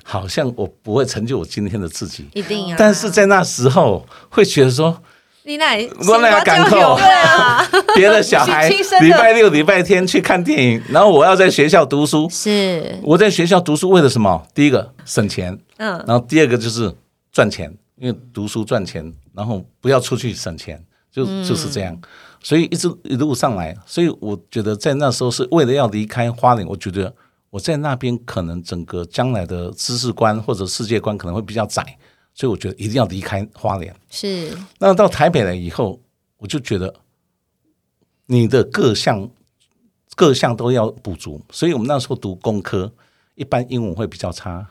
[0.05, 2.29] 好像我不会成就我今天的自己。
[2.35, 2.77] 一定啊！
[2.79, 5.03] 但是在那时候，会觉得说，
[5.45, 7.66] 你乃我哪敢扣对啊，
[7.97, 8.68] 别的小孩
[9.01, 12.29] 礼拜六、礼拜天去看电影，然后我要在学校读书。
[12.31, 14.47] 是我在学校读书为了什么？
[14.55, 16.93] 第一个省钱，嗯然后第二个就是
[17.33, 20.82] 赚钱，因为读书赚钱，然后不要出去省钱，
[21.12, 22.01] 就就是这样。
[22.42, 27.14] 所以一直一路上来，所以我觉得在那时候是为了要离开花莲，我觉得
[27.51, 31.98] 我在那边可能整个将来的知识观或者世界观可能会比较窄，
[32.32, 33.94] 所以我觉得一定要离开花莲。
[34.09, 36.01] 是那到台北来以后，
[36.38, 36.94] 我就觉得
[38.24, 39.28] 你的各项
[40.16, 42.90] 各项都要补足，所以我们那时候读工科，
[43.34, 44.66] 一般英文会比较差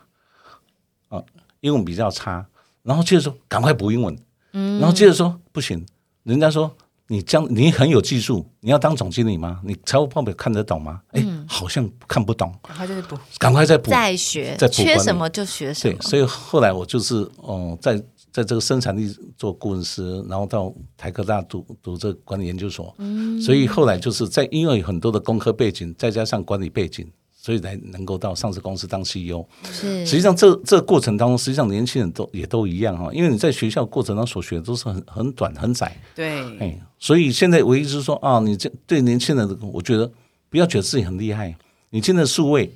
[1.09, 1.23] 啊，
[1.59, 2.47] 英文比较差，
[2.84, 4.17] 然后接着说赶快补英文，
[4.53, 4.80] 嗯。
[4.80, 5.86] 然后接着说不行，
[6.23, 6.75] 人家说
[7.07, 9.59] 你将你很有技术，你要当总经理吗？
[9.63, 11.01] 你财务报表看得懂吗？
[11.11, 13.89] 哎，好像看不懂，赶快就是补，赶快再补。
[13.89, 17.97] 再学再，补缺什么就学什对，所以后来我就是哦、在
[18.32, 22.95] 在这个生产力做顾问师，然后到台科大读读这个管理研究所，
[23.43, 27.11] 所以后来就是在因为有很多的工科背景，再加上管理背景，
[27.50, 29.43] 所以才能够到上市公司当 CEO。
[29.64, 30.06] 是。
[30.06, 40.12] 实际上这这个过程当中，实际上年轻人都也都一样哈，因为你在学校过程当中所学的都是很很短很窄，对，哎，所以现在唯一就是说啊，你这对年轻人，我觉得
[40.47, 41.58] 不要觉得自己很厉害，
[41.89, 42.72] 你今天的数位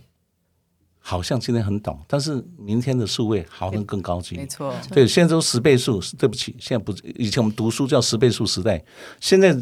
[0.98, 4.36] 好像今天很懂，但是明天的数位好像更高级。
[4.36, 8.84] 没错，对，现在都十倍数，对不起，现在不，以前我们读书叫十倍数时代，
[9.20, 9.56] 现在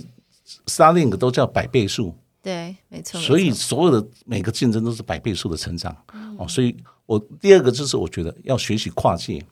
[0.68, 3.20] Starlink 都叫百倍数，对，没错。
[3.22, 5.96] 所以所有的每个竞争都是百倍数的成长。
[6.38, 6.76] 哦，所以
[7.06, 9.46] 我第二个就是我觉得要学习跨界，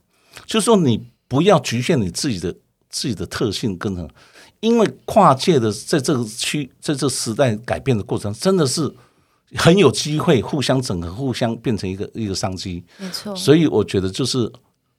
[0.46, 2.52] 就是说你不要局限你自己的
[2.90, 4.10] 自己的特性跟什么，
[4.60, 8.92] 因为跨界的在这个区在这个时代改变的过程，真的是
[9.56, 12.84] 很有机会互相整合，互相变成一个一个商机。
[12.98, 14.52] 没错，所以我觉得就是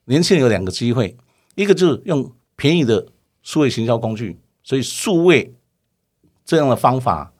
[0.05, 1.17] 年轻人有两个机会，
[1.55, 3.05] 一个就是用便宜的
[3.41, 5.53] 数位行销工具，所以数位
[6.45, 7.33] 这样的方法，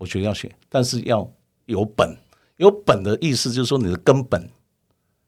[0.00, 1.30] 我觉得要学，但是要
[1.66, 2.16] 有本。
[2.56, 4.50] 有本的意思就是说你的根本，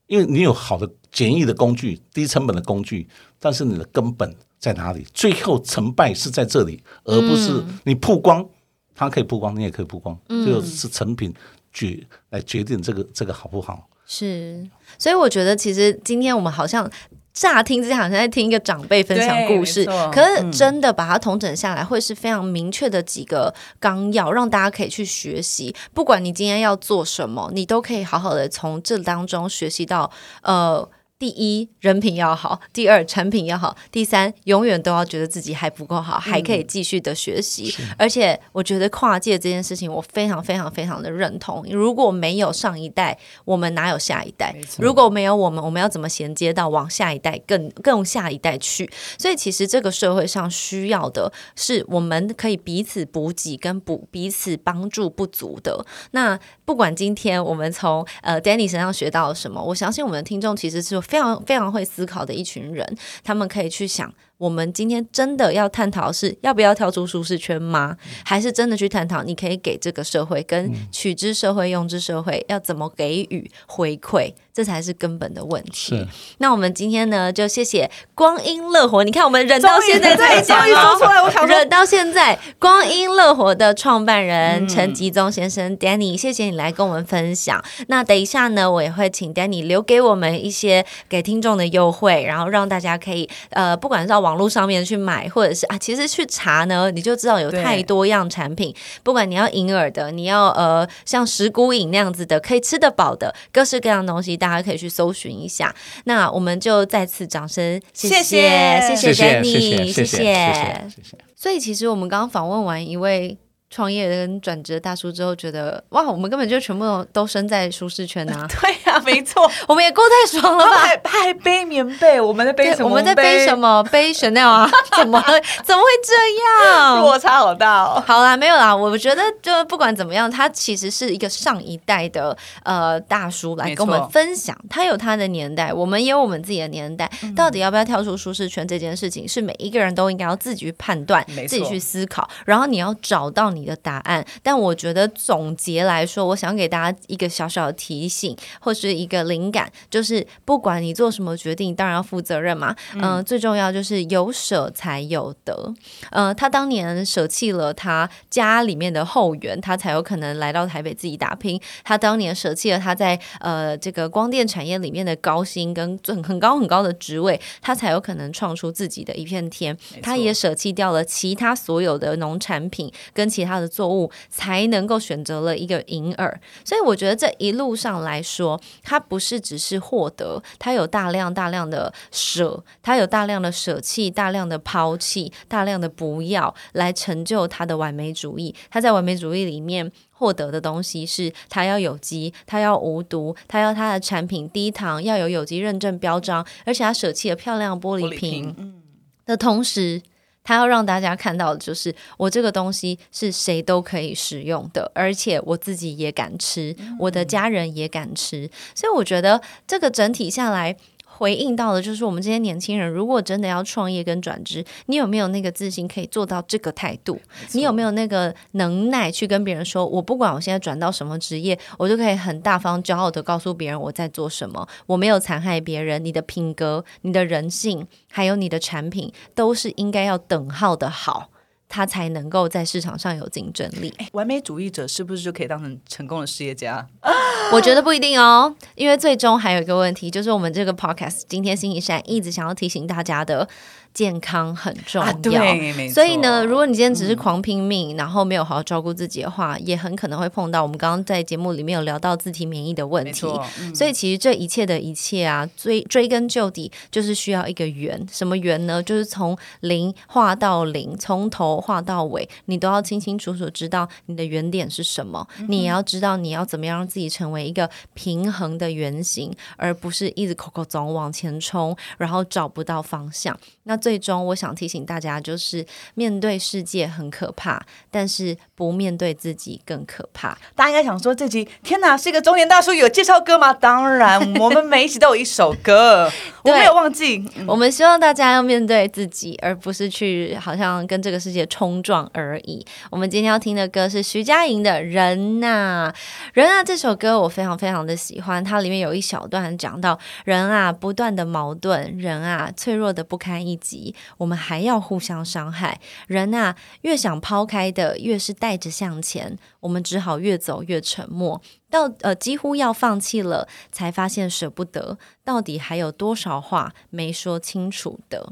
[0.06, 3.08] 因为你有好的简易的工具、低成本的工具，
[3.38, 5.06] 但是你的根本在哪里？
[5.14, 8.46] 最后成败是在这里，而不是你曝光，
[8.94, 11.32] 它可以曝光，你也可以曝光，最后是成品
[11.72, 13.88] 决来决定这个这个好不好。
[14.04, 14.68] 是，
[14.98, 16.90] 所以我觉得其实今天我们好像
[17.32, 25.74] 乍听之下好像在听一个长辈分享故事，可是真的把它统整下来，会是非常明确的几个纲要，让大家可以去学习。
[25.94, 30.10] 不管你今天要做什么，你都可以好好的从这当中学习到
[30.42, 30.88] 呃。
[31.22, 37.72] 第一，人品要好；第二，产品要好；第三，永远都要觉得自己还不够好，还可以继续的学习。
[37.96, 41.64] 而且，我觉得跨界这件事情，我非常非常非常的认同。
[41.70, 48.90] 如果没有上一代，我们哪有下一代如果没有我们，我们要怎么衔接到往下一代更更下一代去？
[49.16, 55.86] 所以，其实这个社会上需要的是我们可以彼此补给跟补彼此帮助不足的。
[56.10, 56.36] 那
[56.72, 64.10] 不管今天我们从呃 Danny 身上学到了什么，我相信我们的听众其实是非常非常会思考的一群人，他们可以去想。
[64.38, 67.96] 我们今天真的要探讨是要不要跳出舒适圈吗？
[68.24, 75.96] 还是真的去探讨你可以给这个社会跟取之社会、用之社会要怎么给予回馈，这才是根本的问题。
[75.96, 76.08] 是
[76.38, 79.04] 那我们今天呢，就谢谢光阴乐活。
[79.04, 87.62] 你看，我们忍到现在才对终于讲哦说出来我想忍到现在，光阴乐活的创办嗯人陈吉宗先生 Danny，谢谢你来跟我们分享。
[87.88, 98.74] 那等一下呢，我也会请 Danny 留给我们一些给听众的优惠，然后让大家可以呃，不管是到网络上面去买，或者是啊，其实去查呢，你就知道有太多样产品。
[99.02, 105.74] 不管你要银耳的，你要呃像石骨饮那样子的，可以吃得饱的，各式各样的东西，大家可以去搜寻一下。
[106.04, 111.18] 那我们就再次掌声，谢谢谢谢 Danny，谢谢谢谢谢谢谢。
[111.34, 113.36] 所以其实我们刚刚访问完一位
[113.74, 118.46] 创业跟转职的大叔之后，觉得哇，我们根本就全部都都身在舒适圈啊！
[118.60, 120.72] 对呀、没错， 我们也过太爽了吧？
[120.76, 122.88] 还还背棉被，我们在背什么？
[122.90, 123.56] 我们在背什？
[123.58, 123.82] 么？
[123.84, 124.70] 背 Chanel 啊？
[124.96, 125.18] 怎么
[125.64, 127.00] 怎么会这样？
[127.00, 128.02] 落差好大哦。
[128.06, 128.76] 好啦，没有啦。
[128.76, 137.10] 我觉得就不管怎么样，他其实是一个上一代的呃大叔来跟我们分享，他有他的年代，我们也有我们自己的年代。
[137.22, 144.24] 嗯到底要不要跳出舒适圈这件事情，是每一个人都应该要自己去判断自己去思考，然后你要找到你的答案。
[144.42, 152.74] 但我觉得总结来说，我想给大家一个小小的提醒，或是一个灵感，就是不管你做什么决定，当然要负责任嘛。
[152.94, 155.72] 嗯、最重要就是有舍才有得。
[156.10, 161.60] 呃，他当年舍弃了他家里面的后援，他才有可能来到台北自己打拼。
[161.84, 169.76] 他当年舍弃了他在呃这个光电产业里面的高薪跟很很高很高的职位，他才有可能创出自己的一片天。
[170.02, 176.40] 他也舍弃掉了其他所有的农产品跟其他的作物，才能够选择了一个银耳。
[176.64, 188.54] 所以我觉得这一路上来说，他不是只是获得，他有大量大量的舍，他有大量的舍弃，大量的抛弃，大量的不要，来成就他的完美主义。
[188.70, 189.92] 他在完美主义里面。
[190.14, 198.80] 获得的东西是他要有机，他要无毒，他要他的产品低糖，要有有机认证标章，而且他舍弃了漂亮玻璃瓶，嗯，
[199.26, 200.00] 的同时，
[200.44, 210.76] 他要让大家看到的就是我这个东西是谁都可以使用的，而且我自己也敢吃，我的家人也敢吃，所以我觉得这个整体下来。
[211.16, 217.20] 回应到的就是我们这些年轻人，如果真的要创业跟转职，你有没有那个自信可以做到这个态度？
[217.52, 226.04] 你有没有那个能耐去跟别人说，我不管我现在转到什么职业，我就可以很大方、骄傲的告诉别人我在做什么，我没有残害别人。
[226.04, 231.30] 你的品格、你的人性，还有你的产品，都是应该要等号的好，
[231.74, 233.92] 它才能够在市场上有竞争力。
[233.96, 236.86] 哎完美主义者是不是就可以当成成功的事业家？
[237.50, 243.48] 我觉得不一定哦，因为最终还有一个问题，就是我们这个 podcast 今天新一山一直想要提醒大家的，
[243.94, 245.08] 健康很重要。
[245.08, 253.26] 啊，对，所以呢，如果你今天只是狂拼命，然后没有好好照顾自己的话，也很可能会碰到我们刚刚在节目里面有聊到自体免疫的问题。
[253.60, 258.06] 嗯所以其实这一切的一切啊，追追根究底，就是需要一个圆。
[258.10, 258.82] 什么圆呢？
[258.82, 265.26] 就是从零画到零，从头画到尾，你都要清清楚楚知道你的原点是什么。
[265.38, 273.38] 嗯你也要知道你要怎么样让自己成为一个平衡的圆形，而不是一直口口总往前冲，然后找不到方向。
[273.64, 277.60] 那最终，我想提醒大家，就是面对世界很可怕，
[277.90, 280.38] 但是不面对自己更可怕。
[280.54, 283.52] 大家应该想说这集天哪，是一个中年大叔有介绍歌吗？
[283.52, 286.08] 当然，我们每一集都有一首歌，
[286.44, 287.18] 我没有忘记。
[287.36, 292.64] 嗯我们希望大家要面对自己，而不是去好像跟这个世界冲撞而已。
[292.90, 295.92] 我们今天要听的歌是徐佳莹的《人呐、
[296.32, 303.71] 人啊》这首歌我非常非常的喜欢，它里面有一小段讲到人啊不断的矛盾，人啊脆弱的不堪一击，
[304.18, 305.80] 我们还要互相伤害。
[306.06, 311.40] 人啊越想抛开的，越是带着向前，我们只好越走越沉默。
[311.70, 318.30] 到呃几乎要放弃了，才发现舍不得，到底还有多少话没说清楚的？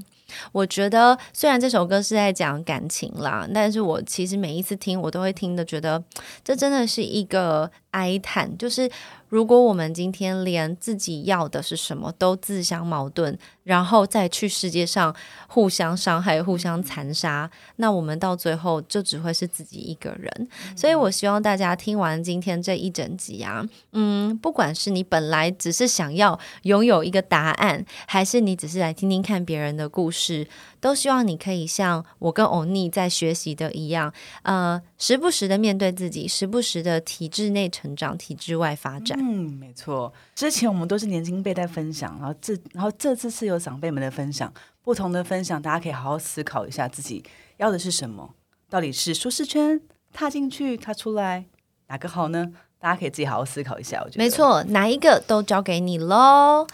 [0.52, 6.04] 我觉得虽然这首歌是在讲感情啦，但是我其实每一次听，我都会听的觉得
[6.44, 8.90] 这真的是一个哀叹，就是
[9.28, 15.14] 如果我们今天连自己要的是什么都自相矛盾，然后再去世界上
[15.48, 20.48] 互相伤害、互相残杀，那我们到最后就只会是自己一个人。
[20.76, 30.46] 所以我希望大家听完今天这一整集啊，嗯，不管是你本来只是想要拥有一个答案，还是你只是来听听看别人的故事，
[30.80, 34.12] 都希望你可以像我跟欧尼在学习的一样，
[34.42, 39.18] 呃，时不时的面对自己，时不时的体制内成长，体制外发展。
[39.18, 40.12] 嗯，没错。
[40.34, 47.24] 之前我们都是年轻辈在分享，然后这然后这次是有长辈们的分享，不同的分享，大家可以好好思考一下自己
[47.56, 48.34] 要的是什么，
[48.68, 49.80] 到底是舒适圈
[50.12, 51.46] 踏进去，踏出来，
[51.88, 52.52] 哪个好呢？
[52.78, 54.02] 大家可以自己好好思考一下。
[54.04, 56.66] 我觉得没，错，哪一个都交给你喽。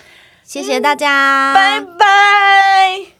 [0.42, 3.15] 谢谢大家，拜拜。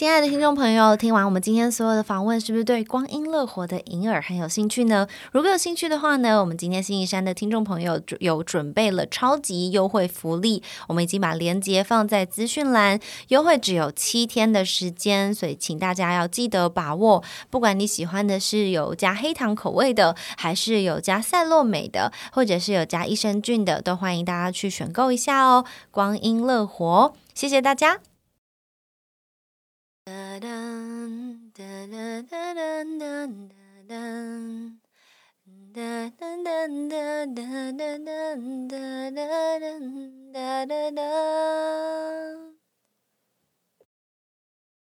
[0.00, 5.06] 亲爱的听众朋友，听完我们今天所有的访问，是不是对光阴乐活的银耳很有兴趣呢？
[5.30, 12.98] 如果有兴趣的话呢，我们今天新一山的听众朋友有准备了超级优惠福利，我们已经把链接放在资讯栏，
[13.28, 17.22] 优惠只有七天的时间，所以请大家要记得把握。
[17.50, 25.66] 不管你喜欢的是有加黑糖口味的，还是有加赛洛美的，或者是有加益生菌的，都欢迎大家去选购一下哦。
[25.90, 27.98] 光阴乐活，谢谢大家。
[30.10, 30.50] da da
[31.54, 32.22] da
[40.66, 42.59] da da